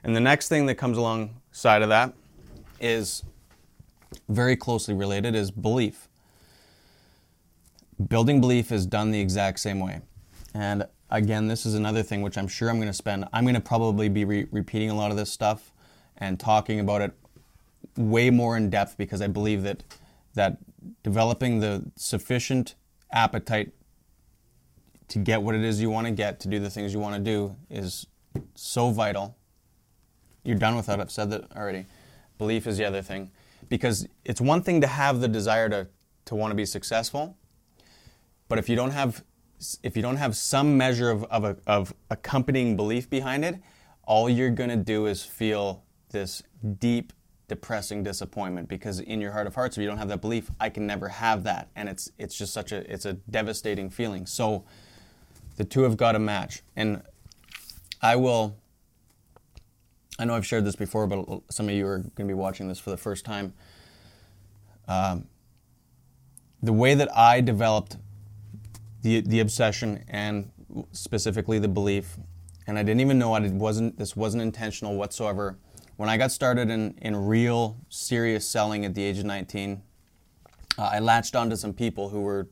And 0.03 0.15
the 0.15 0.19
next 0.19 0.47
thing 0.47 0.65
that 0.65 0.75
comes 0.75 0.97
alongside 0.97 1.81
of 1.81 1.89
that 1.89 2.13
is 2.79 3.23
very 4.27 4.55
closely 4.55 4.93
related 4.93 5.35
is 5.35 5.51
belief. 5.51 6.07
Building 8.07 8.39
belief 8.41 8.71
is 8.71 8.85
done 8.85 9.11
the 9.11 9.19
exact 9.19 9.59
same 9.59 9.79
way. 9.79 10.01
And 10.53 10.85
again, 11.09 11.47
this 11.47 11.65
is 11.65 11.75
another 11.75 12.03
thing 12.03 12.21
which 12.21 12.37
I'm 12.37 12.47
sure 12.47 12.69
I'm 12.69 12.77
going 12.77 12.87
to 12.87 12.93
spend, 12.93 13.25
I'm 13.33 13.43
going 13.43 13.55
to 13.55 13.61
probably 13.61 14.09
be 14.09 14.25
re- 14.25 14.47
repeating 14.51 14.89
a 14.89 14.95
lot 14.95 15.11
of 15.11 15.17
this 15.17 15.31
stuff 15.31 15.71
and 16.17 16.39
talking 16.39 16.79
about 16.79 17.01
it 17.01 17.13
way 17.95 18.29
more 18.29 18.57
in 18.57 18.69
depth 18.69 18.97
because 18.97 19.21
I 19.21 19.27
believe 19.27 19.63
that 19.63 19.83
that 20.35 20.57
developing 21.03 21.59
the 21.59 21.91
sufficient 21.95 22.75
appetite 23.11 23.71
to 25.07 25.19
get 25.19 25.41
what 25.41 25.55
it 25.55 25.63
is 25.63 25.81
you 25.81 25.89
want 25.89 26.05
to 26.07 26.11
get, 26.11 26.39
to 26.41 26.47
do 26.47 26.59
the 26.59 26.69
things 26.69 26.93
you 26.93 26.99
want 26.99 27.15
to 27.15 27.21
do, 27.21 27.55
is 27.69 28.05
so 28.55 28.91
vital. 28.91 29.35
You're 30.43 30.57
done 30.57 30.75
with 30.75 30.85
that. 30.85 30.99
I've 30.99 31.11
said 31.11 31.31
that 31.31 31.51
already. 31.55 31.87
Belief 32.37 32.67
is 32.67 32.77
the 32.77 32.85
other 32.85 33.01
thing. 33.01 33.31
Because 33.67 34.07
it's 34.23 34.39
one 34.39 34.61
thing 34.61 34.81
to 34.81 34.87
have 34.87 35.19
the 35.19 35.27
desire 35.27 35.67
to, 35.69 35.87
to 36.25 36.35
want 36.35 36.51
to 36.51 36.55
be 36.55 36.65
successful, 36.65 37.35
but 38.47 38.59
if 38.59 38.69
you 38.69 38.75
don't 38.75 38.91
have 38.91 39.23
if 39.83 39.95
you 39.95 40.01
don't 40.01 40.17
have 40.17 40.35
some 40.35 40.77
measure 40.77 41.09
of, 41.09 41.23
of, 41.25 41.43
a, 41.43 41.57
of 41.67 41.93
accompanying 42.09 42.75
belief 42.75 43.09
behind 43.09 43.43
it, 43.43 43.55
all 44.03 44.29
you're 44.29 44.49
going 44.49 44.69
to 44.69 44.75
do 44.75 45.05
is 45.05 45.23
feel 45.23 45.83
this 46.09 46.41
deep 46.79 47.13
depressing 47.47 48.03
disappointment 48.03 48.69
because 48.69 48.99
in 48.99 49.19
your 49.19 49.31
heart 49.31 49.47
of 49.47 49.55
hearts 49.55 49.75
if 49.75 49.81
you 49.81 49.87
don't 49.87 49.97
have 49.97 50.07
that 50.07 50.21
belief 50.21 50.51
i 50.59 50.69
can 50.69 50.85
never 50.87 51.09
have 51.09 51.43
that. 51.43 51.67
And 51.75 51.89
it's 51.89 52.11
it's 52.17 52.37
just 52.37 52.53
such 52.53 52.71
a 52.71 52.91
it's 52.91 53.05
a 53.05 53.13
devastating 53.13 53.89
feeling. 53.89 54.25
So 54.25 54.63
the 55.57 55.65
two 55.65 55.81
have 55.81 55.97
got 55.97 56.13
to 56.13 56.19
match. 56.19 56.61
And 56.75 57.01
i 58.01 58.15
will 58.15 58.55
i 60.17 60.25
know 60.25 60.35
i've 60.35 60.45
shared 60.45 60.63
this 60.63 60.75
before 60.75 61.05
but 61.05 61.41
some 61.49 61.67
of 61.67 61.75
you 61.75 61.85
are 61.85 61.97
going 61.97 62.27
to 62.27 62.33
be 62.33 62.33
watching 62.33 62.67
this 62.67 62.79
for 62.79 62.91
the 62.91 62.97
first 62.97 63.25
time. 63.25 63.53
Um, 64.87 65.27
the 66.61 66.73
way 66.73 66.93
that 66.93 67.15
i 67.17 67.41
developed 67.41 67.97
the, 69.01 69.22
the 69.22 69.39
obsession 69.39 70.03
and 70.08 70.51
specifically 70.91 71.60
the 71.60 71.68
belief 71.68 72.18
and 72.68 72.77
i 72.77 72.84
didn't 72.84 73.01
even 73.01 73.18
know 73.18 73.36
it 73.36 73.51
wasn't 73.53 73.98
this 73.98 74.15
wasn't 74.15 74.41
intentional 74.41 74.96
whatsoever 74.96 75.58
when 76.00 76.08
I 76.08 76.15
got 76.15 76.32
started 76.32 76.70
in, 76.70 76.98
in 77.01 77.13
real 77.27 77.75
serious 77.89 78.48
selling 78.48 78.86
at 78.86 78.96
the 78.96 79.03
age 79.03 79.18
of 79.18 79.25
19, 79.25 79.82
uh, 80.77 80.82
I 80.94 81.00
latched 81.00 81.36
onto 81.36 81.58
some 81.58 81.74
people 81.74 82.08
who 82.08 82.22
were 82.22 82.48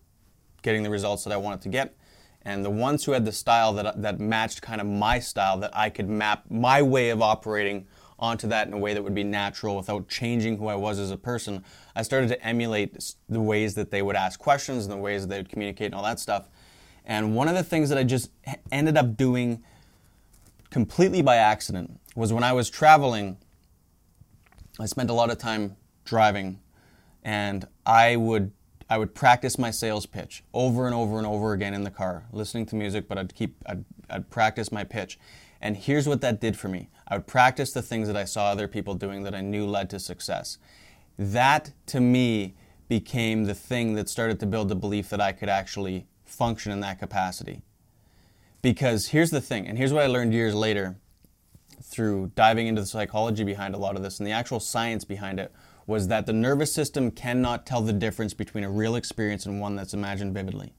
getting 0.64 0.84
the 0.84 0.90
results 0.90 1.24
that 1.24 1.32
I 1.32 1.38
wanted 1.38 1.62
to 1.62 1.70
get. 1.70 1.96
And 2.42 2.66
the 2.66 2.70
ones 2.70 3.06
who 3.06 3.14
had 3.14 3.24
the 3.24 3.32
style 3.32 3.72
that, 3.76 4.02
that 4.02 4.20
matched 4.20 4.62
kind 4.62 4.82
of 4.82 4.88
my 4.88 5.20
style, 5.20 5.58
that 5.60 5.72
I 5.74 5.90
could 5.90 6.10
map 6.10 6.44
my 6.50 6.82
way 6.82 7.10
of 7.10 7.22
operating 7.22 7.88
onto 8.20 8.48
that 8.48 8.68
in 8.68 8.74
a 8.74 8.78
way 8.78 8.94
that 8.94 9.04
would 9.04 9.16
be 9.16 9.24
natural 9.24 9.76
without 9.76 10.08
changing 10.08 10.58
who 10.58 10.68
I 10.68 10.76
was 10.76 11.00
as 11.00 11.12
a 11.12 11.18
person, 11.18 11.64
I 11.96 12.02
started 12.02 12.30
to 12.30 12.46
emulate 12.46 13.14
the 13.30 13.42
ways 13.42 13.76
that 13.76 13.92
they 13.92 14.02
would 14.02 14.16
ask 14.16 14.40
questions 14.40 14.86
and 14.86 14.92
the 14.92 14.98
ways 14.98 15.22
that 15.22 15.30
they 15.30 15.38
would 15.38 15.50
communicate 15.50 15.88
and 15.88 15.96
all 15.96 16.04
that 16.04 16.20
stuff. 16.20 16.48
And 17.06 17.36
one 17.36 17.48
of 17.48 17.56
the 17.56 17.64
things 17.64 17.90
that 17.90 17.98
I 17.98 18.04
just 18.04 18.32
ended 18.72 18.98
up 18.98 19.16
doing 19.16 19.64
completely 20.70 21.22
by 21.22 21.38
accident 21.38 22.00
was 22.16 22.34
when 22.34 22.44
I 22.44 22.54
was 22.54 22.70
traveling, 22.70 23.38
I 24.80 24.86
spent 24.88 25.10
a 25.10 25.14
lot 25.14 25.30
of 25.30 25.38
time 25.38 25.78
driving, 26.04 26.60
and 27.24 27.68
I 27.86 28.16
would 28.16 28.52
I 28.90 28.98
would 28.98 29.14
practice 29.14 29.58
my 29.58 29.70
sales 29.70 30.06
pitch 30.06 30.44
over 30.54 30.86
and 30.86 30.96
over 30.96 31.18
and 31.18 31.28
over 31.28 31.52
again 31.52 31.74
in 31.74 31.84
the 31.84 31.92
car, 31.92 32.26
listening 32.32 32.66
to 32.68 32.76
music, 32.76 33.08
but 33.08 33.18
I'd 33.18 33.36
keep 33.36 33.56
I'd, 33.66 33.86
I'd 34.10 34.30
practice 34.30 34.72
my 34.72 34.84
pitch. 34.84 35.20
And 35.62 35.76
here's 35.76 36.08
what 36.08 36.22
that 36.22 36.40
did 36.40 36.58
for 36.58 36.68
me. 36.70 36.90
I 37.08 37.16
would 37.16 37.28
practice 37.28 37.72
the 37.72 37.82
things 37.82 38.08
that 38.08 38.18
I 38.18 38.26
saw 38.26 38.48
other 38.48 38.68
people 38.68 38.94
doing 38.94 39.24
that 39.24 39.34
I 39.34 39.42
knew 39.42 39.66
led 39.66 39.90
to 39.92 40.00
success. 40.00 40.58
That 41.18 41.72
to 41.88 42.00
me 42.00 42.56
became 42.90 43.46
the 43.46 43.56
thing 43.56 43.96
that 43.96 44.10
started 44.10 44.40
to 44.42 44.46
build 44.46 44.70
the 44.70 44.76
belief 44.76 45.10
that 45.10 45.22
I 45.22 45.32
could 45.32 45.50
actually 45.50 46.08
function 46.26 46.72
in 46.72 46.80
that 46.82 47.00
capacity. 47.00 47.62
Because 48.62 49.08
here's 49.08 49.32
the 49.32 49.42
thing, 49.42 49.68
and 49.68 49.78
here's 49.78 49.94
what 49.94 50.04
I 50.04 50.08
learned 50.08 50.34
years 50.34 50.56
later 50.56 50.98
through 51.82 52.32
diving 52.36 52.68
into 52.68 52.82
the 52.82 52.88
psychology 52.88 53.44
behind 53.44 53.76
a 53.76 53.78
lot 53.78 53.96
of 53.96 54.04
this 54.04 54.20
and 54.20 54.28
the 54.28 54.32
actual 54.32 54.60
science 54.60 55.06
behind 55.06 55.40
it 55.40 55.54
was 55.86 56.08
that 56.10 56.26
the 56.26 56.34
nervous 56.34 56.74
system 56.74 57.12
cannot 57.12 57.66
tell 57.66 57.82
the 57.82 57.94
difference 57.94 58.34
between 58.34 58.64
a 58.64 58.70
real 58.70 58.96
experience 58.96 59.46
and 59.46 59.62
one 59.62 59.76
that's 59.76 59.94
imagined 59.94 60.34
vividly. 60.34 60.74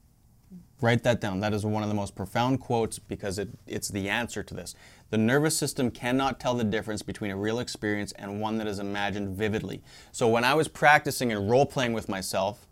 Write 0.81 1.03
that 1.03 1.19
down. 1.19 1.41
That 1.41 1.53
is 1.53 1.65
one 1.65 1.83
of 1.83 1.89
the 1.89 1.95
most 1.95 2.15
profound 2.15 2.61
quotes 2.61 2.99
because 2.99 3.37
it, 3.37 3.49
it's 3.67 3.89
the 3.89 4.07
answer 4.07 4.43
to 4.43 4.53
this. 4.53 4.75
The 5.09 5.17
nervous 5.17 5.57
system 5.57 5.91
cannot 5.91 6.39
tell 6.39 6.53
the 6.53 6.63
difference 6.63 7.01
between 7.01 7.31
a 7.31 7.37
real 7.37 7.59
experience 7.59 8.13
and 8.13 8.39
one 8.39 8.57
that 8.59 8.67
is 8.67 8.79
imagined 8.79 9.35
vividly. 9.35 9.81
So 10.11 10.27
when 10.29 10.45
I 10.45 10.53
was 10.53 10.67
practicing 10.69 11.31
and 11.31 11.49
role 11.49 11.65
playing 11.65 11.93
with 11.93 12.07
myself 12.07 12.65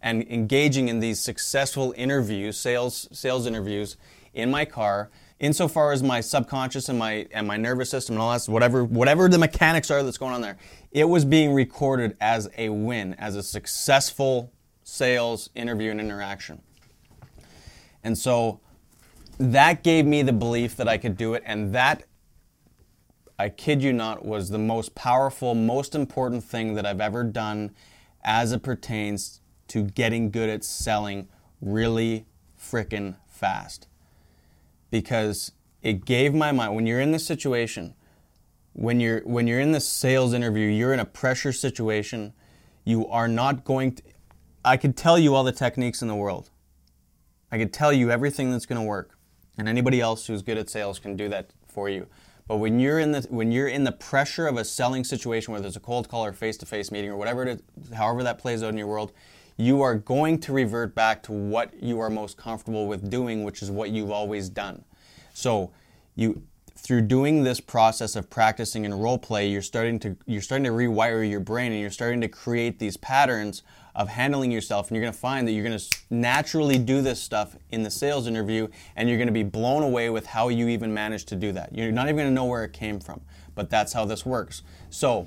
and 0.00 0.22
engaging 0.28 0.88
in 0.88 0.98
these 0.98 1.20
successful 1.20 1.94
interviews, 1.96 2.56
sales 2.58 3.08
sales 3.12 3.46
interviews 3.46 3.96
in 4.34 4.50
my 4.50 4.64
car, 4.64 5.10
insofar 5.42 5.92
as 5.92 6.02
my 6.02 6.20
subconscious 6.20 6.88
and 6.88 6.98
my 6.98 7.26
and 7.32 7.46
my 7.46 7.56
nervous 7.56 7.90
system 7.90 8.14
and 8.14 8.22
all 8.22 8.32
that 8.32 8.50
whatever 8.50 8.84
whatever 8.84 9.28
the 9.28 9.36
mechanics 9.36 9.90
are 9.90 10.02
that's 10.02 10.16
going 10.16 10.32
on 10.32 10.40
there 10.40 10.56
it 10.92 11.04
was 11.04 11.24
being 11.24 11.52
recorded 11.52 12.16
as 12.20 12.48
a 12.56 12.68
win 12.68 13.12
as 13.14 13.34
a 13.34 13.42
successful 13.42 14.52
sales 14.84 15.50
interview 15.56 15.90
and 15.90 16.00
interaction 16.00 16.62
and 18.04 18.16
so 18.16 18.60
that 19.38 19.82
gave 19.82 20.06
me 20.06 20.22
the 20.22 20.32
belief 20.32 20.76
that 20.76 20.88
I 20.88 20.98
could 20.98 21.16
do 21.16 21.34
it. 21.34 21.42
And 21.46 21.74
that 21.74 22.04
I 23.38 23.48
kid 23.48 23.82
you 23.82 23.92
not 23.92 24.24
was 24.24 24.50
the 24.50 24.58
most 24.58 24.94
powerful 24.94 25.54
most 25.54 25.94
important 25.94 26.44
thing 26.44 26.74
that 26.74 26.86
I've 26.86 27.00
ever 27.00 27.24
done 27.24 27.72
as 28.22 28.52
it 28.52 28.62
pertains 28.62 29.40
to 29.68 29.84
getting 29.84 30.30
good 30.30 30.48
at 30.48 30.64
selling 30.64 31.28
really 31.60 32.26
frickin' 32.60 33.16
fast. 33.26 33.88
Because 34.90 35.52
it 35.82 36.04
gave 36.04 36.34
my 36.34 36.52
mind 36.52 36.74
when 36.74 36.86
you're 36.86 37.00
in 37.00 37.12
this 37.12 37.26
situation 37.26 37.94
when 38.74 39.00
you're 39.00 39.20
when 39.20 39.46
you're 39.46 39.60
in 39.60 39.72
this 39.72 39.86
sales 39.86 40.32
interview 40.32 40.66
you're 40.66 40.94
in 40.94 41.00
a 41.00 41.04
pressure 41.04 41.52
situation 41.52 42.32
you 42.84 43.06
are 43.08 43.28
not 43.28 43.64
going 43.64 43.94
to 43.94 44.02
i 44.64 44.76
could 44.76 44.96
tell 44.96 45.18
you 45.18 45.34
all 45.34 45.44
the 45.44 45.52
techniques 45.52 46.00
in 46.00 46.08
the 46.08 46.14
world 46.14 46.48
i 47.52 47.58
could 47.58 47.72
tell 47.72 47.92
you 47.92 48.10
everything 48.10 48.50
that's 48.50 48.66
going 48.66 48.80
to 48.80 48.86
work 48.86 49.16
and 49.56 49.68
anybody 49.68 50.00
else 50.00 50.26
who's 50.26 50.42
good 50.42 50.58
at 50.58 50.68
sales 50.68 50.98
can 50.98 51.16
do 51.16 51.28
that 51.28 51.50
for 51.68 51.88
you 51.88 52.06
but 52.48 52.56
when 52.56 52.80
you're 52.80 52.98
in 52.98 53.12
the 53.12 53.20
when 53.30 53.52
you're 53.52 53.68
in 53.68 53.84
the 53.84 53.92
pressure 53.92 54.48
of 54.48 54.56
a 54.56 54.64
selling 54.64 55.04
situation 55.04 55.52
whether 55.52 55.68
it's 55.68 55.76
a 55.76 55.80
cold 55.80 56.08
call 56.08 56.24
or 56.24 56.32
face-to-face 56.32 56.90
meeting 56.90 57.10
or 57.10 57.16
whatever 57.16 57.44
it 57.44 57.48
is 57.48 57.94
however 57.94 58.24
that 58.24 58.38
plays 58.38 58.62
out 58.62 58.70
in 58.70 58.76
your 58.76 58.88
world 58.88 59.12
you 59.56 59.82
are 59.82 59.94
going 59.94 60.38
to 60.40 60.52
revert 60.52 60.94
back 60.94 61.22
to 61.24 61.32
what 61.32 61.80
you 61.82 62.00
are 62.00 62.10
most 62.10 62.36
comfortable 62.36 62.86
with 62.86 63.10
doing, 63.10 63.44
which 63.44 63.62
is 63.62 63.70
what 63.70 63.90
you've 63.90 64.10
always 64.10 64.48
done. 64.48 64.84
So 65.34 65.72
you 66.14 66.42
through 66.74 67.02
doing 67.02 67.44
this 67.44 67.60
process 67.60 68.16
of 68.16 68.28
practicing 68.28 68.84
and 68.84 69.00
role 69.00 69.18
play, 69.18 69.48
you're 69.48 69.62
starting 69.62 69.98
to 70.00 70.16
you're 70.26 70.42
starting 70.42 70.64
to 70.64 70.70
rewire 70.70 71.28
your 71.28 71.40
brain 71.40 71.72
and 71.72 71.80
you're 71.80 71.90
starting 71.90 72.20
to 72.22 72.28
create 72.28 72.78
these 72.78 72.96
patterns 72.96 73.62
of 73.94 74.08
handling 74.08 74.50
yourself 74.50 74.88
and 74.88 74.96
you're 74.96 75.02
going 75.02 75.12
to 75.12 75.18
find 75.18 75.46
that 75.46 75.52
you're 75.52 75.64
going 75.64 75.78
to 75.78 75.96
naturally 76.10 76.78
do 76.78 77.02
this 77.02 77.20
stuff 77.20 77.56
in 77.70 77.82
the 77.82 77.90
sales 77.90 78.26
interview 78.26 78.66
and 78.96 79.08
you're 79.08 79.18
going 79.18 79.28
to 79.28 79.32
be 79.32 79.42
blown 79.42 79.82
away 79.82 80.08
with 80.08 80.26
how 80.26 80.48
you 80.48 80.68
even 80.68 80.92
managed 80.94 81.28
to 81.28 81.36
do 81.36 81.52
that. 81.52 81.74
You're 81.74 81.92
not 81.92 82.06
even 82.06 82.16
going 82.16 82.28
to 82.28 82.34
know 82.34 82.46
where 82.46 82.64
it 82.64 82.72
came 82.72 83.00
from, 83.00 83.20
but 83.54 83.68
that's 83.68 83.92
how 83.92 84.04
this 84.04 84.24
works. 84.24 84.62
So 84.90 85.26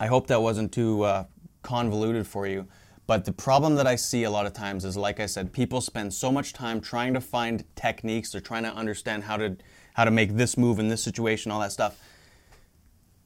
I 0.00 0.06
hope 0.06 0.26
that 0.28 0.40
wasn't 0.40 0.72
too 0.72 1.02
uh, 1.02 1.24
convoluted 1.62 2.26
for 2.26 2.46
you. 2.46 2.66
But 3.06 3.26
the 3.26 3.32
problem 3.32 3.74
that 3.74 3.86
I 3.86 3.96
see 3.96 4.24
a 4.24 4.30
lot 4.30 4.46
of 4.46 4.54
times 4.54 4.84
is, 4.84 4.96
like 4.96 5.20
I 5.20 5.26
said, 5.26 5.52
people 5.52 5.82
spend 5.82 6.14
so 6.14 6.32
much 6.32 6.54
time 6.54 6.80
trying 6.80 7.12
to 7.14 7.20
find 7.20 7.64
techniques. 7.76 8.30
They're 8.30 8.40
trying 8.40 8.62
to 8.62 8.72
understand 8.72 9.24
how 9.24 9.36
to 9.36 9.56
how 9.92 10.04
to 10.04 10.10
make 10.10 10.34
this 10.34 10.56
move 10.56 10.78
in 10.80 10.88
this 10.88 11.02
situation, 11.04 11.52
all 11.52 11.60
that 11.60 11.70
stuff, 11.70 11.96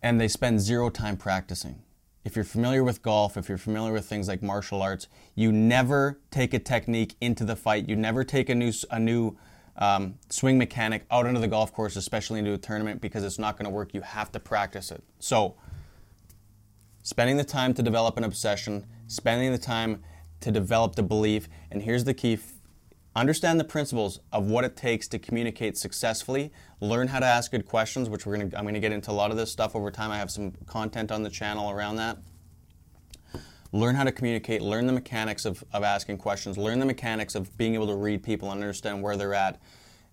and 0.03 0.21
they 0.21 0.29
spend 0.29 0.61
zero 0.61 0.91
time 0.91 1.17
practicing. 1.17 1.81
If 2.25 2.37
you're 2.37 2.45
familiar 2.45 2.85
with 2.85 3.03
golf, 3.03 3.37
if 3.37 3.49
you're 3.49 3.59
familiar 3.59 3.93
with 3.93 4.07
things 4.07 4.29
like 4.29 4.43
martial 4.43 4.83
arts, 4.83 5.07
you 5.35 5.53
never 5.53 6.21
take 6.31 6.53
a 6.53 6.59
technique 6.59 7.17
into 7.21 7.45
the 7.45 7.57
fight. 7.57 7.89
You 7.89 7.97
never 7.97 8.25
take 8.25 8.49
a 8.49 8.55
new 8.55 8.73
a 8.91 8.99
new 8.99 9.37
um, 9.77 10.19
swing 10.29 10.59
mechanic 10.59 11.07
out 11.11 11.27
into 11.27 11.41
the 11.41 11.49
golf 11.49 11.73
course, 11.73 11.97
especially 11.97 12.41
into 12.41 12.53
a 12.53 12.59
tournament, 12.59 13.01
because 13.01 13.25
it's 13.25 13.39
not 13.39 13.57
going 13.57 13.65
to 13.65 13.71
work. 13.71 13.95
You 13.95 14.01
have 14.01 14.33
to 14.33 14.41
practice 14.41 14.91
it. 14.91 15.03
So 15.21 15.55
spending 17.03 17.37
the 17.37 17.45
time 17.45 17.73
to 17.75 17.83
develop 17.83 18.17
an 18.17 18.25
obsession, 18.25 18.85
spending 19.07 19.53
the 19.53 19.59
time 19.59 20.03
to 20.41 20.51
develop 20.51 20.97
the 20.97 21.03
belief, 21.03 21.49
and 21.71 21.83
here's 21.83 22.05
the 22.05 22.15
key 22.15 22.39
understand 23.21 23.59
the 23.59 23.65
principles 23.65 24.21
of 24.33 24.47
what 24.47 24.65
it 24.65 24.77
takes 24.77 25.09
to 25.09 25.19
communicate 25.19 25.77
successfully 25.77 26.53
learn 26.81 27.09
how 27.09 27.19
to 27.19 27.27
ask 27.27 27.51
good 27.51 27.67
questions 27.67 28.09
which 28.09 28.27
we're 28.27 28.37
to 28.37 28.57
i'm 28.59 28.65
going 28.65 28.75
to 28.75 28.81
get 28.81 28.93
into 28.93 29.11
a 29.11 29.13
lot 29.13 29.31
of 29.31 29.37
this 29.37 29.51
stuff 29.51 29.75
over 29.75 29.91
time. 29.91 30.11
I 30.11 30.19
have 30.19 30.31
some 30.31 30.53
content 30.67 31.11
on 31.11 31.23
the 31.23 31.31
channel 31.31 31.71
around 31.71 31.97
that. 31.97 32.19
Learn 33.73 33.95
how 33.95 34.05
to 34.05 34.13
communicate 34.13 34.63
learn 34.63 34.87
the 34.87 34.93
mechanics 34.93 35.45
of, 35.45 35.65
of 35.73 35.83
asking 35.83 36.19
questions 36.19 36.57
learn 36.57 36.79
the 36.79 36.87
mechanics 36.87 37.35
of 37.35 37.57
being 37.57 37.75
able 37.75 37.87
to 37.87 37.97
read 37.97 38.23
people 38.23 38.51
and 38.51 38.61
understand 38.61 39.03
where 39.03 39.17
they're 39.17 39.35
at. 39.35 39.61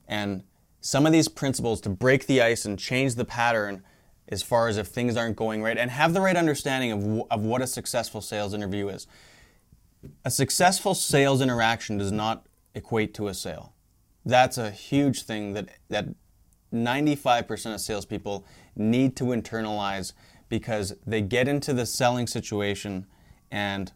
And 0.07 0.43
some 0.81 1.05
of 1.05 1.11
these 1.11 1.27
principles 1.27 1.81
to 1.81 1.89
break 1.89 2.27
the 2.27 2.41
ice 2.41 2.65
and 2.65 2.77
change 2.77 3.15
the 3.15 3.25
pattern 3.25 3.83
as 4.27 4.41
far 4.41 4.67
as 4.67 4.77
if 4.77 4.87
things 4.87 5.15
aren't 5.15 5.35
going 5.35 5.61
right 5.61 5.77
and 5.77 5.91
have 5.91 6.13
the 6.13 6.21
right 6.21 6.35
understanding 6.35 6.91
of, 6.91 7.27
of 7.31 7.41
what 7.43 7.61
a 7.61 7.67
successful 7.67 8.21
sales 8.21 8.53
interview 8.53 8.87
is. 8.89 9.07
A 10.23 10.31
successful 10.31 10.93
sales 10.93 11.41
interaction 11.41 11.97
does 11.97 12.11
not 12.11 12.45
equate 12.75 13.13
to 13.15 13.27
a 13.27 13.33
sale. 13.33 13.73
That's 14.25 14.57
a 14.57 14.71
huge 14.71 15.23
thing 15.23 15.53
that, 15.53 15.69
that 15.89 16.07
95% 16.73 17.73
of 17.73 17.81
salespeople 17.81 18.45
need 18.75 19.15
to 19.17 19.25
internalize 19.25 20.13
because 20.49 20.95
they 21.05 21.21
get 21.21 21.47
into 21.47 21.73
the 21.73 21.85
selling 21.85 22.27
situation 22.27 23.05
and 23.51 23.91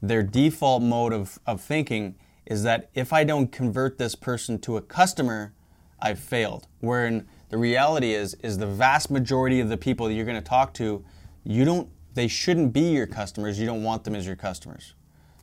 their 0.00 0.22
default 0.22 0.82
mode 0.82 1.12
of, 1.12 1.38
of 1.46 1.60
thinking 1.60 2.16
is 2.44 2.64
that 2.64 2.90
if 2.94 3.12
I 3.12 3.24
don't 3.24 3.52
convert 3.52 3.98
this 3.98 4.14
person 4.14 4.58
to 4.60 4.76
a 4.76 4.82
customer, 4.82 5.54
I've 6.00 6.18
failed. 6.18 6.66
Wherein 6.80 7.28
the 7.50 7.56
reality 7.56 8.12
is, 8.12 8.34
is 8.42 8.58
the 8.58 8.66
vast 8.66 9.10
majority 9.10 9.60
of 9.60 9.68
the 9.68 9.76
people 9.76 10.08
that 10.08 10.14
you're 10.14 10.24
going 10.24 10.36
to 10.36 10.42
talk 10.42 10.74
to, 10.74 11.04
you 11.44 11.64
don't, 11.64 11.88
they 12.14 12.26
shouldn't 12.26 12.72
be 12.72 12.90
your 12.90 13.06
customers. 13.06 13.58
You 13.60 13.66
don't 13.66 13.84
want 13.84 14.02
them 14.02 14.16
as 14.16 14.26
your 14.26 14.36
customers. 14.36 14.94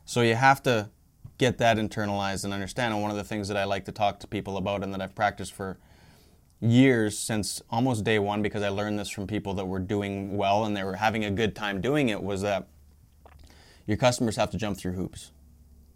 So 0.04 0.20
you 0.20 0.34
have 0.34 0.62
to 0.64 0.90
get 1.40 1.56
that 1.56 1.78
internalized 1.78 2.44
and 2.44 2.52
understand. 2.52 2.92
And 2.92 3.02
one 3.02 3.10
of 3.10 3.16
the 3.16 3.24
things 3.24 3.48
that 3.48 3.56
I 3.56 3.64
like 3.64 3.86
to 3.86 3.92
talk 3.92 4.20
to 4.20 4.26
people 4.26 4.58
about 4.58 4.84
and 4.84 4.92
that 4.92 5.00
I've 5.00 5.14
practiced 5.14 5.54
for 5.54 5.78
years 6.60 7.18
since 7.18 7.62
almost 7.70 8.04
day 8.04 8.18
one, 8.18 8.42
because 8.42 8.62
I 8.62 8.68
learned 8.68 8.98
this 8.98 9.08
from 9.08 9.26
people 9.26 9.54
that 9.54 9.64
were 9.64 9.78
doing 9.78 10.36
well 10.36 10.66
and 10.66 10.76
they 10.76 10.84
were 10.84 10.96
having 10.96 11.24
a 11.24 11.30
good 11.30 11.56
time 11.56 11.80
doing 11.80 12.10
it, 12.10 12.22
was 12.22 12.42
that 12.42 12.68
your 13.86 13.96
customers 13.96 14.36
have 14.36 14.50
to 14.50 14.58
jump 14.58 14.76
through 14.76 14.92
hoops. 14.92 15.32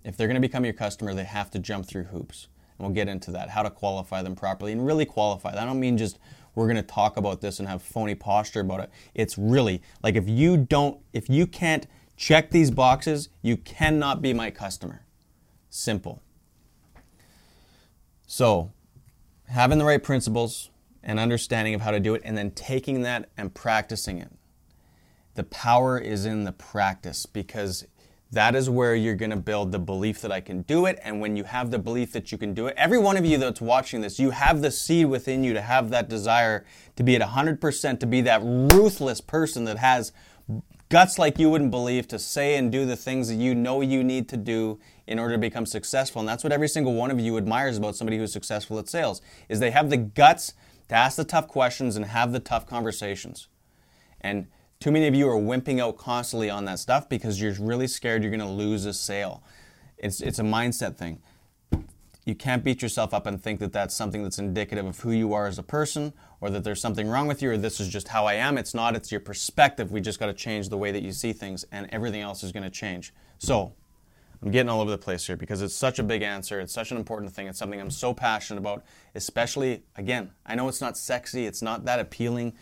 If 0.02 0.16
they're 0.16 0.28
going 0.28 0.40
to 0.40 0.48
become 0.48 0.64
your 0.64 0.72
customer, 0.72 1.12
they 1.12 1.24
have 1.24 1.50
to 1.50 1.58
jump 1.58 1.86
through 1.86 2.04
hoops. 2.04 2.48
And 2.78 2.86
we'll 2.86 2.94
get 2.94 3.08
into 3.08 3.30
that, 3.32 3.50
how 3.50 3.62
to 3.62 3.70
qualify 3.70 4.22
them 4.22 4.34
properly 4.34 4.72
and 4.72 4.86
really 4.86 5.04
qualify. 5.04 5.50
I 5.50 5.66
don't 5.66 5.78
mean 5.78 5.98
just 5.98 6.18
we're 6.54 6.68
going 6.68 6.76
to 6.76 6.82
talk 6.82 7.18
about 7.18 7.42
this 7.42 7.58
and 7.58 7.68
have 7.68 7.82
phony 7.82 8.14
posture 8.14 8.60
about 8.60 8.80
it. 8.80 8.90
It's 9.14 9.36
really 9.36 9.82
like 10.02 10.16
if 10.16 10.26
you 10.26 10.56
don't, 10.56 11.00
if 11.12 11.28
you 11.28 11.46
can't 11.46 11.86
check 12.16 12.50
these 12.50 12.70
boxes, 12.70 13.28
you 13.42 13.58
cannot 13.58 14.22
be 14.22 14.32
my 14.32 14.50
customer. 14.50 15.03
Simple. 15.76 16.22
So, 18.28 18.70
having 19.48 19.78
the 19.78 19.84
right 19.84 20.00
principles 20.00 20.70
and 21.02 21.18
understanding 21.18 21.74
of 21.74 21.80
how 21.80 21.90
to 21.90 21.98
do 21.98 22.14
it, 22.14 22.22
and 22.24 22.38
then 22.38 22.52
taking 22.52 23.02
that 23.02 23.28
and 23.36 23.52
practicing 23.52 24.18
it. 24.18 24.30
The 25.34 25.42
power 25.42 25.98
is 25.98 26.26
in 26.26 26.44
the 26.44 26.52
practice 26.52 27.26
because 27.26 27.88
that 28.30 28.54
is 28.54 28.70
where 28.70 28.94
you're 28.94 29.16
going 29.16 29.32
to 29.32 29.36
build 29.36 29.72
the 29.72 29.80
belief 29.80 30.20
that 30.20 30.30
I 30.30 30.40
can 30.40 30.62
do 30.62 30.86
it. 30.86 31.00
And 31.02 31.20
when 31.20 31.36
you 31.36 31.42
have 31.42 31.72
the 31.72 31.80
belief 31.80 32.12
that 32.12 32.30
you 32.30 32.38
can 32.38 32.54
do 32.54 32.68
it, 32.68 32.74
every 32.76 32.98
one 32.98 33.16
of 33.16 33.26
you 33.26 33.36
that's 33.36 33.60
watching 33.60 34.00
this, 34.00 34.20
you 34.20 34.30
have 34.30 34.62
the 34.62 34.70
seed 34.70 35.06
within 35.06 35.42
you 35.42 35.54
to 35.54 35.60
have 35.60 35.90
that 35.90 36.08
desire 36.08 36.64
to 36.94 37.02
be 37.02 37.16
at 37.16 37.20
100%, 37.20 37.98
to 37.98 38.06
be 38.06 38.20
that 38.20 38.42
ruthless 38.44 39.20
person 39.20 39.64
that 39.64 39.78
has 39.78 40.12
guts 40.94 41.18
like 41.18 41.40
you 41.40 41.50
wouldn't 41.50 41.72
believe 41.72 42.06
to 42.06 42.20
say 42.20 42.54
and 42.54 42.70
do 42.70 42.86
the 42.86 42.94
things 42.94 43.26
that 43.26 43.34
you 43.34 43.52
know 43.52 43.80
you 43.80 44.04
need 44.04 44.28
to 44.28 44.36
do 44.36 44.78
in 45.08 45.18
order 45.18 45.34
to 45.34 45.38
become 45.40 45.66
successful. 45.66 46.20
And 46.20 46.28
that's 46.28 46.44
what 46.44 46.52
every 46.52 46.68
single 46.68 46.94
one 46.94 47.10
of 47.10 47.18
you 47.18 47.36
admires 47.36 47.76
about 47.76 47.96
somebody 47.96 48.16
who's 48.16 48.32
successful 48.32 48.78
at 48.78 48.88
sales 48.88 49.20
is 49.48 49.58
they 49.58 49.72
have 49.72 49.90
the 49.90 49.96
guts 49.96 50.54
to 50.90 50.94
ask 50.94 51.16
the 51.16 51.24
tough 51.24 51.48
questions 51.48 51.96
and 51.96 52.04
have 52.04 52.30
the 52.30 52.38
tough 52.38 52.64
conversations. 52.64 53.48
And 54.20 54.46
too 54.78 54.92
many 54.92 55.08
of 55.08 55.16
you 55.16 55.28
are 55.28 55.34
wimping 55.34 55.80
out 55.80 55.96
constantly 55.96 56.48
on 56.48 56.64
that 56.66 56.78
stuff 56.78 57.08
because 57.08 57.40
you're 57.40 57.54
really 57.54 57.88
scared 57.88 58.22
you're 58.22 58.30
going 58.30 58.38
to 58.38 58.46
lose 58.46 58.84
a 58.84 58.94
sale. 58.94 59.42
It's, 59.98 60.20
it's 60.20 60.38
a 60.38 60.44
mindset 60.44 60.96
thing. 60.96 61.20
You 62.24 62.34
can't 62.34 62.64
beat 62.64 62.80
yourself 62.80 63.12
up 63.12 63.26
and 63.26 63.40
think 63.40 63.60
that 63.60 63.72
that's 63.72 63.94
something 63.94 64.22
that's 64.22 64.38
indicative 64.38 64.86
of 64.86 65.00
who 65.00 65.10
you 65.10 65.34
are 65.34 65.46
as 65.46 65.58
a 65.58 65.62
person 65.62 66.14
or 66.40 66.48
that 66.50 66.64
there's 66.64 66.80
something 66.80 67.08
wrong 67.08 67.26
with 67.26 67.42
you 67.42 67.50
or 67.50 67.56
this 67.56 67.80
is 67.80 67.88
just 67.88 68.08
how 68.08 68.24
I 68.26 68.34
am. 68.34 68.56
It's 68.56 68.74
not, 68.74 68.96
it's 68.96 69.10
your 69.10 69.20
perspective. 69.20 69.92
We 69.92 70.00
just 70.00 70.18
got 70.18 70.26
to 70.26 70.32
change 70.32 70.70
the 70.70 70.78
way 70.78 70.90
that 70.90 71.02
you 71.02 71.12
see 71.12 71.32
things 71.32 71.64
and 71.70 71.88
everything 71.92 72.22
else 72.22 72.42
is 72.42 72.52
going 72.52 72.62
to 72.62 72.70
change. 72.70 73.12
So, 73.38 73.74
I'm 74.42 74.50
getting 74.50 74.68
all 74.68 74.82
over 74.82 74.90
the 74.90 74.98
place 74.98 75.26
here 75.26 75.36
because 75.36 75.62
it's 75.62 75.74
such 75.74 75.98
a 75.98 76.02
big 76.02 76.20
answer. 76.20 76.60
It's 76.60 76.72
such 76.72 76.90
an 76.90 76.98
important 76.98 77.32
thing. 77.32 77.46
It's 77.46 77.58
something 77.58 77.80
I'm 77.80 77.90
so 77.90 78.12
passionate 78.12 78.60
about, 78.60 78.84
especially, 79.14 79.84
again, 79.96 80.32
I 80.44 80.54
know 80.54 80.68
it's 80.68 80.82
not 80.82 80.98
sexy, 80.98 81.46
it's 81.46 81.62
not 81.62 81.86
that 81.86 81.98
appealing. 81.98 82.52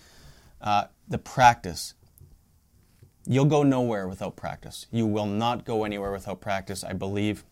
Uh, 0.61 0.85
the 1.09 1.19
practice. 1.19 1.95
You'll 3.27 3.47
go 3.47 3.65
nowhere 3.65 4.07
without 4.07 4.37
practice. 4.37 4.87
You 4.93 5.07
will 5.07 5.27
not 5.27 5.65
go 5.65 5.83
anywhere 5.83 6.13
without 6.13 6.41
practice. 6.41 6.85
I 6.85 6.93
believe 6.93 7.45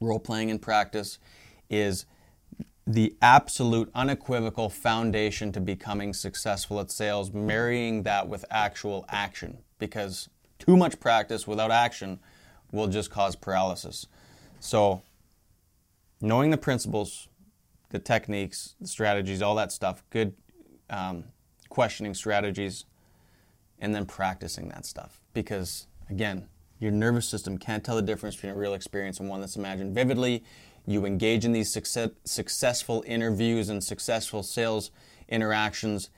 role 0.00 0.18
playing 0.18 0.48
in 0.48 0.58
practice 0.58 1.18
is 1.70 2.06
the 2.86 3.16
absolute 3.20 3.90
unequivocal 3.94 4.68
foundation 4.68 5.50
to 5.52 5.60
becoming 5.60 6.12
successful 6.12 6.78
at 6.78 6.90
sales, 6.90 7.32
marrying 7.32 8.04
that 8.04 8.28
with 8.28 8.44
actual 8.50 9.04
action 9.08 9.58
because 9.78 10.28
too 10.58 10.76
much 10.76 11.00
practice 11.00 11.46
without 11.46 11.70
action 11.70 12.18
will 12.70 12.86
just 12.86 13.10
cause 13.10 13.34
paralysis. 13.34 14.06
So, 14.60 15.02
knowing 16.20 16.50
the 16.50 16.56
principles, 16.56 17.28
the 17.90 17.98
techniques, 17.98 18.74
the 18.80 18.86
strategies, 18.86 19.42
all 19.42 19.54
that 19.56 19.72
stuff, 19.72 20.02
good 20.10 20.34
um, 20.88 21.24
questioning 21.68 22.14
strategies, 22.14 22.84
and 23.78 23.94
then 23.94 24.06
practicing 24.06 24.68
that 24.68 24.86
stuff. 24.86 25.20
Because, 25.34 25.86
again, 26.08 26.48
your 26.78 26.90
nervous 26.90 27.28
system 27.28 27.58
can't 27.58 27.84
tell 27.84 27.96
the 27.96 28.02
difference 28.02 28.36
between 28.36 28.52
a 28.52 28.56
real 28.56 28.74
experience 28.74 29.20
and 29.20 29.28
one 29.28 29.40
that's 29.40 29.56
imagined 29.56 29.94
vividly. 29.94 30.44
You 30.86 31.04
engage 31.04 31.44
in 31.44 31.52
these 31.52 31.72
success, 31.72 32.10
successful 32.24 33.02
interviews 33.06 33.68
and 33.68 33.82
successful 33.82 34.42
sales 34.42 34.90
interactions 35.28 36.10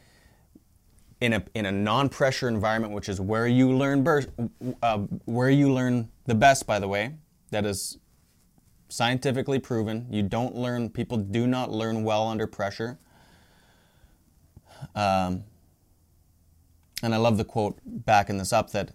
in 1.20 1.32
a, 1.32 1.44
in 1.54 1.66
a 1.66 1.72
non-pressure 1.72 2.48
environment, 2.48 2.92
which 2.92 3.08
is 3.08 3.20
where 3.20 3.46
you 3.46 3.76
learn 3.76 4.02
bur- 4.02 4.26
uh, 4.82 4.98
where 5.24 5.50
you 5.50 5.72
learn 5.72 6.10
the 6.26 6.34
best. 6.34 6.66
By 6.66 6.78
the 6.78 6.88
way, 6.88 7.14
that 7.50 7.64
is 7.64 7.98
scientifically 8.88 9.58
proven. 9.58 10.06
You 10.10 10.22
don't 10.22 10.54
learn. 10.54 10.90
People 10.90 11.16
do 11.16 11.46
not 11.46 11.70
learn 11.70 12.04
well 12.04 12.28
under 12.28 12.46
pressure. 12.46 12.98
Um, 14.94 15.44
and 17.02 17.14
I 17.14 17.16
love 17.16 17.36
the 17.36 17.44
quote 17.44 17.78
backing 17.84 18.38
this 18.38 18.52
up 18.52 18.70
that 18.70 18.92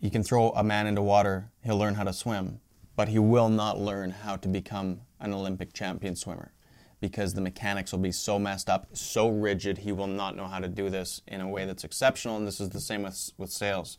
you 0.00 0.10
can 0.10 0.22
throw 0.22 0.50
a 0.50 0.62
man 0.62 0.86
into 0.86 1.02
water, 1.02 1.50
he'll 1.64 1.78
learn 1.78 1.94
how 1.94 2.04
to 2.04 2.12
swim, 2.12 2.60
but 2.96 3.08
he 3.08 3.18
will 3.18 3.48
not 3.48 3.78
learn 3.78 4.10
how 4.10 4.36
to 4.36 4.48
become 4.48 5.00
an 5.20 5.32
Olympic 5.32 5.72
champion 5.72 6.14
swimmer 6.14 6.52
because 7.00 7.34
the 7.34 7.40
mechanics 7.40 7.92
will 7.92 7.98
be 7.98 8.12
so 8.12 8.38
messed 8.38 8.68
up, 8.68 8.88
so 8.92 9.28
rigid, 9.28 9.78
he 9.78 9.92
will 9.92 10.06
not 10.06 10.36
know 10.36 10.46
how 10.46 10.58
to 10.58 10.68
do 10.68 10.90
this 10.90 11.22
in 11.28 11.40
a 11.40 11.48
way 11.48 11.64
that's 11.64 11.84
exceptional. 11.84 12.36
And 12.36 12.46
this 12.46 12.60
is 12.60 12.70
the 12.70 12.80
same 12.80 13.02
with, 13.02 13.30
with 13.36 13.50
sales. 13.50 13.98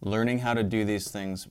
Learning 0.00 0.38
how 0.38 0.54
to 0.54 0.62
do 0.62 0.84
these 0.84 1.10
things, 1.10 1.46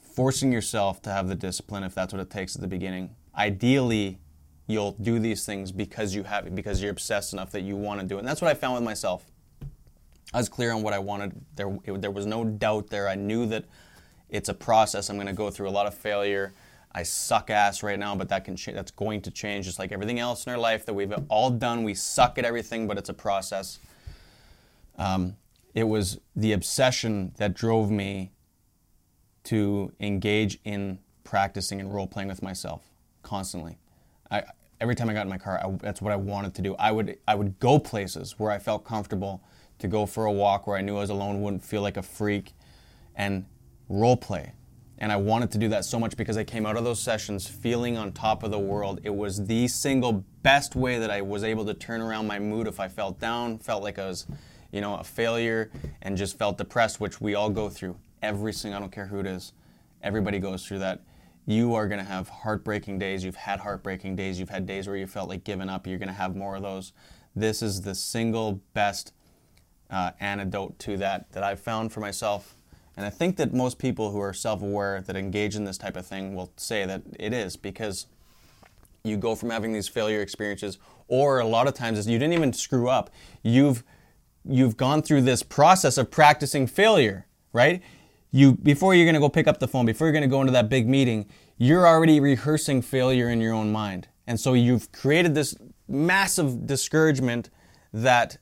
forcing 0.00 0.50
yourself 0.50 1.02
to 1.02 1.10
have 1.10 1.28
the 1.28 1.34
discipline 1.34 1.82
if 1.84 1.94
that's 1.94 2.12
what 2.12 2.20
it 2.20 2.30
takes 2.30 2.54
at 2.54 2.62
the 2.62 2.68
beginning. 2.68 3.14
Ideally, 3.36 4.18
you'll 4.66 4.92
do 4.92 5.18
these 5.18 5.44
things 5.44 5.70
because 5.70 6.14
you 6.14 6.22
have 6.22 6.54
because 6.54 6.80
you're 6.80 6.90
obsessed 6.90 7.34
enough 7.34 7.50
that 7.50 7.62
you 7.62 7.76
want 7.76 8.00
to 8.00 8.06
do 8.06 8.16
it. 8.16 8.20
And 8.20 8.28
that's 8.28 8.40
what 8.40 8.50
I 8.50 8.54
found 8.54 8.74
with 8.74 8.82
myself. 8.82 9.30
I 10.34 10.38
was 10.38 10.48
clear 10.48 10.72
on 10.72 10.82
what 10.82 10.92
I 10.92 10.98
wanted. 10.98 11.32
There, 11.54 11.78
it, 11.84 12.02
there 12.02 12.10
was 12.10 12.26
no 12.26 12.44
doubt 12.44 12.88
there. 12.88 13.08
I 13.08 13.14
knew 13.14 13.46
that 13.46 13.64
it's 14.28 14.48
a 14.48 14.54
process. 14.54 15.08
I'm 15.08 15.16
going 15.16 15.28
to 15.28 15.32
go 15.32 15.48
through 15.48 15.68
a 15.68 15.70
lot 15.70 15.86
of 15.86 15.94
failure. 15.94 16.52
I 16.92 17.04
suck 17.04 17.50
ass 17.50 17.84
right 17.84 17.98
now, 17.98 18.16
but 18.16 18.28
that 18.30 18.44
can 18.44 18.56
cha- 18.56 18.72
that's 18.72 18.90
going 18.90 19.22
to 19.22 19.30
change, 19.30 19.64
just 19.64 19.78
like 19.78 19.92
everything 19.92 20.18
else 20.18 20.44
in 20.44 20.52
our 20.52 20.58
life 20.58 20.86
that 20.86 20.94
we've 20.94 21.14
all 21.28 21.50
done. 21.50 21.84
We 21.84 21.94
suck 21.94 22.36
at 22.36 22.44
everything, 22.44 22.88
but 22.88 22.98
it's 22.98 23.08
a 23.08 23.14
process. 23.14 23.78
Um, 24.98 25.36
it 25.72 25.84
was 25.84 26.18
the 26.34 26.52
obsession 26.52 27.32
that 27.36 27.54
drove 27.54 27.92
me 27.92 28.32
to 29.44 29.92
engage 30.00 30.58
in 30.64 30.98
practicing 31.22 31.80
and 31.80 31.94
role 31.94 32.06
playing 32.08 32.28
with 32.28 32.42
myself 32.42 32.82
constantly. 33.22 33.78
I, 34.32 34.42
every 34.80 34.96
time 34.96 35.08
I 35.08 35.14
got 35.14 35.22
in 35.22 35.28
my 35.28 35.38
car, 35.38 35.60
I, 35.64 35.70
that's 35.80 36.02
what 36.02 36.12
I 36.12 36.16
wanted 36.16 36.54
to 36.54 36.62
do. 36.62 36.74
I 36.76 36.90
would 36.90 37.18
I 37.28 37.36
would 37.36 37.60
go 37.60 37.78
places 37.78 38.36
where 38.38 38.50
I 38.50 38.58
felt 38.58 38.84
comfortable 38.84 39.42
to 39.78 39.88
go 39.88 40.06
for 40.06 40.26
a 40.26 40.32
walk 40.32 40.66
where 40.66 40.76
I 40.76 40.80
knew 40.80 40.96
I 40.96 41.00
was 41.00 41.10
alone, 41.10 41.42
wouldn't 41.42 41.64
feel 41.64 41.82
like 41.82 41.96
a 41.96 42.02
freak, 42.02 42.52
and 43.14 43.44
role 43.88 44.16
play. 44.16 44.52
And 44.98 45.10
I 45.10 45.16
wanted 45.16 45.50
to 45.52 45.58
do 45.58 45.68
that 45.68 45.84
so 45.84 45.98
much 45.98 46.16
because 46.16 46.36
I 46.36 46.44
came 46.44 46.64
out 46.64 46.76
of 46.76 46.84
those 46.84 47.00
sessions 47.00 47.46
feeling 47.46 47.96
on 47.96 48.12
top 48.12 48.42
of 48.42 48.50
the 48.50 48.58
world. 48.58 49.00
It 49.02 49.14
was 49.14 49.44
the 49.44 49.66
single 49.68 50.24
best 50.42 50.76
way 50.76 50.98
that 50.98 51.10
I 51.10 51.20
was 51.20 51.42
able 51.42 51.64
to 51.66 51.74
turn 51.74 52.00
around 52.00 52.26
my 52.26 52.38
mood 52.38 52.66
if 52.68 52.78
I 52.78 52.88
felt 52.88 53.18
down, 53.18 53.58
felt 53.58 53.82
like 53.82 53.98
I 53.98 54.06
was, 54.06 54.26
you 54.70 54.80
know, 54.80 54.94
a 54.96 55.04
failure, 55.04 55.70
and 56.02 56.16
just 56.16 56.38
felt 56.38 56.58
depressed, 56.58 57.00
which 57.00 57.20
we 57.20 57.34
all 57.34 57.50
go 57.50 57.68
through. 57.68 57.96
Every 58.22 58.52
single, 58.52 58.78
I 58.78 58.80
don't 58.80 58.92
care 58.92 59.06
who 59.06 59.18
it 59.18 59.26
is, 59.26 59.52
everybody 60.02 60.38
goes 60.38 60.64
through 60.64 60.78
that. 60.78 61.02
You 61.46 61.74
are 61.74 61.86
going 61.86 62.00
to 62.00 62.06
have 62.06 62.28
heartbreaking 62.28 62.98
days. 62.98 63.22
You've 63.22 63.36
had 63.36 63.60
heartbreaking 63.60 64.16
days. 64.16 64.38
You've 64.40 64.48
had 64.48 64.64
days 64.64 64.86
where 64.86 64.96
you 64.96 65.06
felt 65.06 65.28
like 65.28 65.44
giving 65.44 65.68
up. 65.68 65.86
You're 65.86 65.98
going 65.98 66.08
to 66.08 66.14
have 66.14 66.34
more 66.34 66.56
of 66.56 66.62
those. 66.62 66.92
This 67.36 67.60
is 67.60 67.82
the 67.82 67.94
single 67.94 68.62
best 68.72 69.12
uh, 69.90 70.12
antidote 70.20 70.78
to 70.80 70.96
that 70.98 71.30
that 71.32 71.42
I've 71.42 71.60
found 71.60 71.92
for 71.92 72.00
myself. 72.00 72.54
And 72.96 73.04
I 73.04 73.10
think 73.10 73.36
that 73.36 73.52
most 73.52 73.78
people 73.78 74.10
who 74.10 74.20
are 74.20 74.32
self 74.32 74.62
aware 74.62 75.00
that 75.02 75.16
engage 75.16 75.56
in 75.56 75.64
this 75.64 75.78
type 75.78 75.96
of 75.96 76.06
thing 76.06 76.34
will 76.34 76.52
say 76.56 76.84
that 76.86 77.02
it 77.18 77.32
is 77.32 77.56
because 77.56 78.06
you 79.02 79.16
go 79.16 79.34
from 79.34 79.50
having 79.50 79.72
these 79.72 79.88
failure 79.88 80.22
experiences, 80.22 80.78
or 81.08 81.40
a 81.40 81.46
lot 81.46 81.66
of 81.66 81.74
times 81.74 82.06
you 82.08 82.18
didn't 82.18 82.32
even 82.32 82.52
screw 82.52 82.88
up. 82.88 83.10
You've 83.42 83.84
you've 84.46 84.76
gone 84.76 85.02
through 85.02 85.22
this 85.22 85.42
process 85.42 85.98
of 85.98 86.10
practicing 86.10 86.66
failure, 86.66 87.26
right? 87.52 87.82
You 88.30 88.52
before 88.52 88.94
you're 88.94 89.06
gonna 89.06 89.20
go 89.20 89.28
pick 89.28 89.46
up 89.46 89.58
the 89.58 89.68
phone, 89.68 89.84
before 89.86 90.06
you're 90.06 90.14
gonna 90.14 90.26
go 90.26 90.40
into 90.40 90.52
that 90.52 90.68
big 90.68 90.88
meeting, 90.88 91.26
you're 91.58 91.86
already 91.86 92.20
rehearsing 92.20 92.80
failure 92.82 93.28
in 93.28 93.40
your 93.40 93.52
own 93.52 93.70
mind. 93.72 94.08
And 94.26 94.40
so 94.40 94.54
you've 94.54 94.90
created 94.92 95.34
this 95.34 95.54
massive 95.86 96.66
discouragement 96.66 97.50
that 97.92 98.38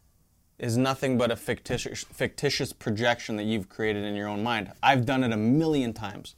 is 0.63 0.77
nothing 0.77 1.19
but 1.19 1.33
a 1.33 1.37
fictitious, 1.37 2.05
fictitious 2.05 2.73
projection 2.73 3.35
that 3.35 3.43
you've 3.43 3.69
created 3.69 4.05
in 4.05 4.15
your 4.15 4.29
own 4.29 4.45
mind. 4.45 4.71
I've 4.81 5.05
done 5.05 5.25
it 5.25 5.33
a 5.33 5.37
million 5.37 5.93
times. 5.93 6.37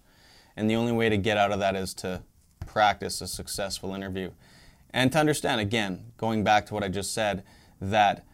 And 0.57 0.69
the 0.69 0.77
only 0.77 0.93
way 0.93 1.11
to 1.11 1.19
get 1.19 1.37
out 1.37 1.53
of 1.53 1.59
that 1.59 1.77
is 1.77 1.93
to 1.95 2.23
practice 2.65 3.21
a 3.21 3.27
successful 3.27 3.95
interview. 3.95 4.31
And 4.95 5.13
to 5.13 5.19
understand, 5.19 5.61
again, 5.61 6.13
going 6.17 6.43
back 6.43 6.65
to 6.67 6.75
what 6.75 6.83
I 6.83 6.89
just 6.89 7.13
said, 7.13 7.45
that 7.83 8.25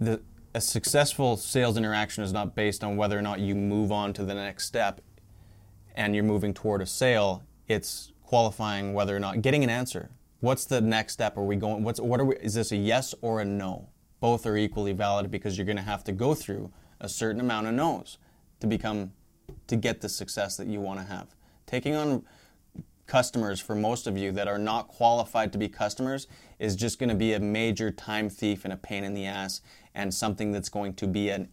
the, 0.00 0.22
a 0.54 0.62
successful 0.62 1.36
sales 1.36 1.76
interaction 1.76 2.24
is 2.24 2.32
not 2.32 2.54
based 2.54 2.82
on 2.82 2.96
whether 2.96 3.18
or 3.18 3.22
not 3.22 3.40
you 3.40 3.54
move 3.54 3.92
on 3.92 4.14
to 4.14 4.24
the 4.24 4.34
next 4.34 4.66
step 4.66 5.02
and 5.94 6.14
you're 6.14 6.24
moving 6.24 6.54
toward 6.54 6.80
a 6.80 6.86
sale. 6.86 7.42
It's 7.68 8.12
qualifying 8.22 8.94
whether 8.94 9.14
or 9.14 9.20
not 9.20 9.42
getting 9.42 9.62
an 9.62 9.68
answer. 9.68 10.08
What's 10.40 10.64
the 10.64 10.80
next 10.80 11.12
step? 11.12 11.36
Are 11.36 11.44
we 11.44 11.56
going? 11.56 11.82
What's 11.82 12.00
what 12.00 12.20
are 12.20 12.24
we? 12.24 12.36
Is 12.36 12.54
this 12.54 12.72
a 12.72 12.76
yes 12.76 13.14
or 13.20 13.40
a 13.40 13.44
no? 13.44 13.88
Both 14.24 14.46
are 14.46 14.56
equally 14.56 14.94
valid 14.94 15.30
because 15.30 15.58
you're 15.58 15.66
going 15.66 15.76
to 15.76 15.82
have 15.82 16.02
to 16.04 16.12
go 16.12 16.32
through 16.32 16.72
a 16.98 17.10
certain 17.10 17.42
amount 17.42 17.66
of 17.66 17.74
no's 17.74 18.16
to 18.60 18.66
become 18.66 19.12
to 19.66 19.76
get 19.76 20.00
the 20.00 20.08
success 20.08 20.56
that 20.56 20.66
you 20.66 20.80
want 20.80 20.98
to 20.98 21.04
have. 21.04 21.34
Taking 21.66 21.94
on 21.94 22.24
customers 23.06 23.60
for 23.60 23.74
most 23.74 24.06
of 24.06 24.16
you 24.16 24.32
that 24.32 24.48
are 24.48 24.56
not 24.56 24.88
qualified 24.88 25.52
to 25.52 25.58
be 25.58 25.68
customers 25.68 26.26
is 26.58 26.74
just 26.74 26.98
going 26.98 27.10
to 27.10 27.14
be 27.14 27.34
a 27.34 27.38
major 27.38 27.90
time 27.90 28.30
thief 28.30 28.64
and 28.64 28.72
a 28.72 28.78
pain 28.78 29.04
in 29.04 29.12
the 29.12 29.26
ass 29.26 29.60
and 29.94 30.14
something 30.14 30.52
that's 30.52 30.70
going 30.70 30.94
to 30.94 31.06
be 31.06 31.28
a 31.28 31.46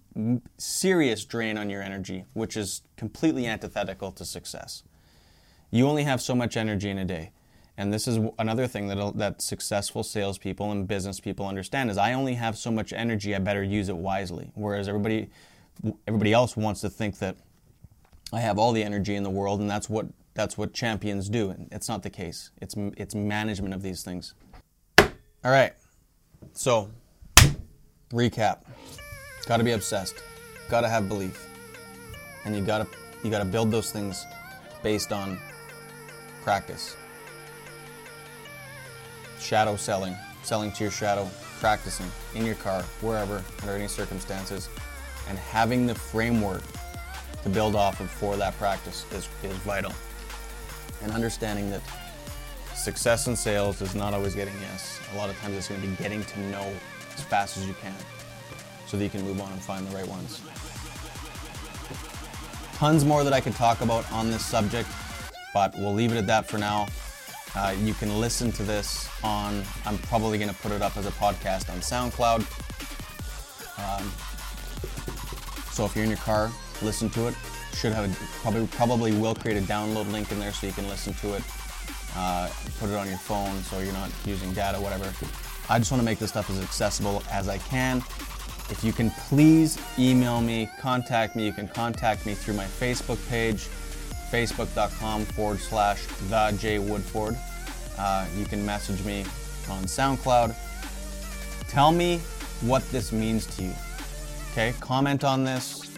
serious 0.57 1.25
drain 1.25 1.57
on 1.57 1.69
your 1.69 1.81
energy, 1.81 2.23
which 2.31 2.55
is 2.55 2.83
completely 2.95 3.47
antithetical 3.47 4.13
to 4.13 4.23
success. 4.23 4.83
You 5.71 5.89
only 5.89 6.05
have 6.05 6.21
so 6.21 6.35
much 6.35 6.55
energy 6.55 6.89
in 6.89 6.97
a 6.97 7.03
day. 7.03 7.31
And 7.81 7.91
this 7.91 8.07
is 8.07 8.19
another 8.37 8.67
thing 8.67 8.89
that, 8.89 9.17
that 9.17 9.41
successful 9.41 10.03
salespeople 10.03 10.71
and 10.71 10.87
business 10.87 11.19
people 11.19 11.47
understand 11.47 11.89
is 11.89 11.97
I 11.97 12.13
only 12.13 12.35
have 12.35 12.55
so 12.55 12.69
much 12.69 12.93
energy, 12.93 13.35
I 13.35 13.39
better 13.39 13.63
use 13.63 13.89
it 13.89 13.97
wisely. 13.97 14.51
Whereas 14.53 14.87
everybody, 14.87 15.31
everybody 16.07 16.31
else 16.31 16.55
wants 16.55 16.81
to 16.81 16.91
think 16.91 17.17
that 17.17 17.37
I 18.31 18.39
have 18.39 18.59
all 18.59 18.71
the 18.71 18.83
energy 18.83 19.15
in 19.15 19.23
the 19.23 19.31
world 19.31 19.61
and 19.61 19.69
that's 19.69 19.89
what 19.89 20.05
that's 20.35 20.59
what 20.59 20.75
champions 20.75 21.27
do. 21.27 21.49
And 21.49 21.69
it's 21.71 21.89
not 21.89 22.03
the 22.03 22.11
case. 22.11 22.51
It's 22.61 22.75
it's 22.97 23.15
management 23.15 23.73
of 23.73 23.81
these 23.81 24.03
things. 24.03 24.35
All 24.99 25.51
right. 25.51 25.73
So, 26.53 26.87
recap. 28.11 28.59
Got 29.47 29.57
to 29.57 29.63
be 29.63 29.71
obsessed. 29.71 30.21
Got 30.69 30.81
to 30.81 30.87
have 30.87 31.09
belief. 31.09 31.47
And 32.45 32.55
you 32.55 32.61
got 32.61 32.91
to 32.91 32.97
you 33.23 33.31
got 33.31 33.39
to 33.39 33.45
build 33.45 33.71
those 33.71 33.91
things 33.91 34.23
based 34.83 35.11
on 35.11 35.39
practice. 36.43 36.95
Shadow 39.41 39.75
selling, 39.75 40.15
selling 40.43 40.71
to 40.73 40.83
your 40.83 40.91
shadow, 40.91 41.29
practicing 41.59 42.05
in 42.35 42.45
your 42.45 42.55
car, 42.55 42.83
wherever, 43.01 43.43
under 43.61 43.73
any 43.73 43.87
circumstances, 43.87 44.69
and 45.27 45.37
having 45.37 45.85
the 45.85 45.95
framework 45.95 46.63
to 47.43 47.49
build 47.49 47.75
off 47.75 47.99
of 47.99 48.09
for 48.09 48.37
that 48.37 48.55
practice 48.57 49.05
is, 49.11 49.27
is 49.43 49.55
vital. 49.57 49.91
And 51.01 51.11
understanding 51.11 51.69
that 51.71 51.81
success 52.75 53.27
in 53.27 53.35
sales 53.35 53.81
is 53.81 53.95
not 53.95 54.13
always 54.13 54.35
getting 54.35 54.53
yes. 54.61 54.99
A 55.13 55.17
lot 55.17 55.29
of 55.29 55.37
times 55.39 55.55
it's 55.55 55.67
going 55.67 55.81
to 55.81 55.87
be 55.87 55.95
getting 55.95 56.23
to 56.23 56.39
no 56.51 56.73
as 57.13 57.23
fast 57.23 57.57
as 57.57 57.67
you 57.67 57.73
can 57.81 57.93
so 58.87 58.97
that 58.97 59.03
you 59.03 59.09
can 59.09 59.23
move 59.23 59.41
on 59.41 59.51
and 59.51 59.61
find 59.61 59.87
the 59.87 59.95
right 59.95 60.07
ones. 60.07 60.41
Tons 62.75 63.05
more 63.05 63.23
that 63.23 63.33
I 63.33 63.41
could 63.41 63.55
talk 63.55 63.81
about 63.81 64.11
on 64.11 64.31
this 64.31 64.45
subject, 64.45 64.89
but 65.53 65.73
we'll 65.77 65.93
leave 65.93 66.11
it 66.11 66.17
at 66.17 66.27
that 66.27 66.47
for 66.47 66.57
now. 66.57 66.87
Uh, 67.55 67.75
you 67.79 67.93
can 67.93 68.19
listen 68.19 68.51
to 68.53 68.63
this 68.63 69.09
on, 69.23 69.63
I'm 69.85 69.97
probably 69.97 70.37
going 70.37 70.49
to 70.49 70.55
put 70.55 70.71
it 70.71 70.81
up 70.81 70.95
as 70.95 71.05
a 71.05 71.11
podcast 71.11 71.69
on 71.69 71.79
SoundCloud. 71.79 72.41
Um, 73.77 74.11
so 75.71 75.85
if 75.85 75.95
you're 75.95 76.03
in 76.03 76.09
your 76.09 76.19
car, 76.19 76.49
listen 76.81 77.09
to 77.11 77.27
it. 77.27 77.35
Should 77.73 77.93
have 77.93 78.09
a, 78.09 78.41
probably 78.41 78.67
probably 78.67 79.11
will 79.13 79.35
create 79.35 79.57
a 79.57 79.65
download 79.65 80.11
link 80.11 80.31
in 80.31 80.39
there 80.39 80.51
so 80.51 80.67
you 80.67 80.73
can 80.73 80.87
listen 80.87 81.13
to 81.15 81.35
it. 81.35 81.43
Uh, 82.15 82.49
put 82.79 82.89
it 82.89 82.95
on 82.95 83.07
your 83.07 83.17
phone 83.17 83.61
so 83.63 83.79
you're 83.79 83.93
not 83.93 84.11
using 84.25 84.53
data, 84.53 84.79
whatever. 84.79 85.05
I 85.69 85.79
just 85.79 85.91
want 85.91 86.01
to 86.01 86.05
make 86.05 86.19
this 86.19 86.29
stuff 86.29 86.49
as 86.49 86.61
accessible 86.61 87.23
as 87.31 87.47
I 87.47 87.57
can. 87.57 87.97
If 88.69 88.83
you 88.83 88.93
can 88.93 89.09
please 89.11 89.77
email 89.97 90.41
me, 90.41 90.69
contact 90.79 91.35
me. 91.35 91.45
You 91.45 91.53
can 91.53 91.67
contact 91.67 92.25
me 92.25 92.33
through 92.33 92.53
my 92.53 92.65
Facebook 92.65 93.25
page, 93.29 93.67
facebook.com 94.31 95.25
forward 95.25 95.59
slash 95.59 96.05
the 96.29 96.55
J 96.57 96.79
Woodford. 96.79 97.37
Uh, 97.97 98.25
you 98.37 98.45
can 98.45 98.65
message 98.65 99.03
me 99.03 99.21
on 99.69 99.83
SoundCloud. 99.83 100.55
Tell 101.67 101.91
me 101.91 102.17
what 102.61 102.89
this 102.91 103.11
means 103.11 103.45
to 103.57 103.63
you. 103.63 103.73
Okay, 104.51 104.73
comment 104.79 105.23
on 105.23 105.43
this. 105.43 105.89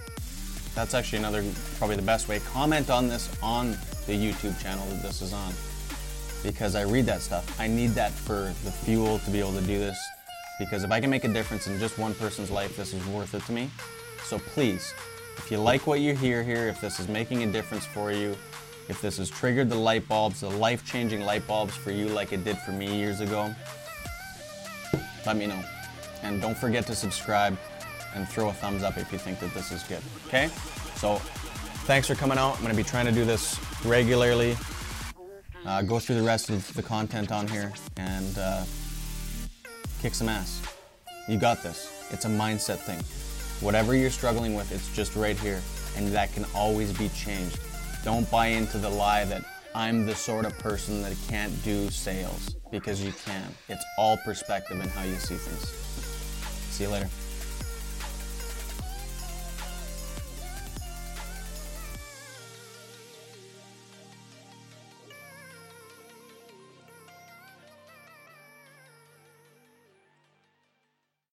That's 0.76 0.94
actually 0.94 1.20
another, 1.20 1.44
probably 1.78 1.96
the 1.96 2.02
best 2.02 2.28
way. 2.28 2.40
Comment 2.40 2.90
on 2.90 3.08
this 3.08 3.30
on 3.42 3.72
the 4.08 4.14
YouTube 4.14 4.60
channel 4.62 4.86
that 4.88 5.02
this 5.02 5.22
is 5.22 5.34
on 5.34 5.54
because 6.44 6.76
I 6.76 6.82
read 6.82 7.06
that 7.06 7.22
stuff. 7.22 7.60
I 7.60 7.68
need 7.68 7.92
that 7.92 8.12
for 8.12 8.54
the 8.66 8.72
fuel 8.72 9.20
to 9.20 9.32
be 9.32 9.40
able 9.40 9.54
to 9.54 9.62
do 9.62 9.80
this 9.80 9.98
because 10.60 10.84
if 10.84 10.92
I 10.92 11.00
can 11.00 11.10
make 11.10 11.24
a 11.24 11.30
difference 11.30 11.68
in 11.68 11.80
just 11.80 11.98
one 11.98 12.14
person's 12.16 12.52
life, 12.52 12.76
this 12.76 12.94
is 12.94 13.06
worth 13.08 13.34
it 13.34 13.44
to 13.46 13.52
me. 13.52 13.70
So 14.24 14.40
please, 14.40 14.94
if 15.38 15.52
you 15.52 15.58
like 15.58 15.88
what 15.88 16.00
you 16.00 16.16
hear 16.16 16.44
here, 16.44 16.68
if 16.68 16.80
this 16.82 17.00
is 17.00 17.08
making 17.08 17.44
a 17.44 17.52
difference 17.52 17.86
for 17.86 18.12
you, 18.12 18.36
if 18.90 19.02
this 19.02 19.18
has 19.18 19.30
triggered 19.30 19.70
the 19.70 19.76
light 19.76 20.08
bulbs, 20.08 20.42
the 20.42 20.50
life 20.50 20.86
changing 20.86 21.22
light 21.22 21.46
bulbs 21.48 21.76
for 21.76 21.92
you 21.92 22.08
like 22.10 22.34
it 22.34 22.44
did 22.44 22.58
for 22.60 22.72
me 22.72 22.98
years 22.98 23.22
ago, 23.22 23.54
let 25.26 25.38
me 25.38 25.48
know. 25.48 25.64
And 26.22 26.42
don't 26.42 26.58
forget 26.58 26.86
to 26.88 26.96
subscribe 26.96 27.58
and 28.16 28.28
throw 28.28 28.50
a 28.50 28.54
thumbs 28.54 28.84
up 28.84 28.98
if 28.98 29.12
you 29.12 29.18
think 29.18 29.40
that 29.40 29.54
this 29.54 29.72
is 29.72 29.84
good. 29.84 30.02
Okay? 30.28 30.50
So 30.96 31.16
thanks 31.86 32.08
for 32.08 32.16
coming 32.16 32.38
out. 32.38 32.56
I'm 32.56 32.62
going 32.62 32.72
to 32.72 32.78
be 32.78 32.88
trying 32.88 33.06
to 33.06 33.12
do 33.12 33.26
this 33.26 33.60
regularly. 33.86 34.56
Uh, 35.66 35.82
go 35.82 36.00
through 36.00 36.16
the 36.16 36.24
rest 36.24 36.50
of 36.50 36.74
the 36.74 36.84
content 36.84 37.32
on 37.32 37.48
here 37.48 37.72
and 37.98 38.38
uh, 38.38 38.64
kick 40.02 40.14
some 40.14 40.28
ass. 40.28 40.62
You 41.28 41.38
got 41.38 41.64
this. 41.64 42.08
It's 42.12 42.26
a 42.26 42.30
mindset 42.30 42.80
thing. 42.80 43.02
Whatever 43.62 43.96
you're 43.96 44.10
struggling 44.10 44.56
with, 44.56 44.72
it's 44.72 44.94
just 44.96 45.16
right 45.16 45.40
here, 45.40 45.62
and 45.96 46.08
that 46.10 46.34
can 46.34 46.46
always 46.56 46.92
be 46.98 47.10
changed. 47.10 47.60
Don't 48.04 48.30
buy 48.30 48.48
into 48.48 48.78
the 48.78 48.90
lie 48.90 49.26
that 49.26 49.44
I'm 49.76 50.06
the 50.06 50.16
sort 50.16 50.46
of 50.46 50.58
person 50.60 51.02
that 51.02 51.16
can't 51.28 51.64
do 51.64 51.90
sales 51.90 52.56
because 52.72 53.02
you 53.02 53.14
can. 53.26 53.44
It's 53.70 53.86
all 53.98 54.18
perspective 54.26 54.80
and 54.80 54.90
how 54.90 55.04
you 55.04 55.16
see 55.16 55.36
things. 55.36 55.70
See 56.72 56.84
you 56.84 56.90
later. 56.90 57.10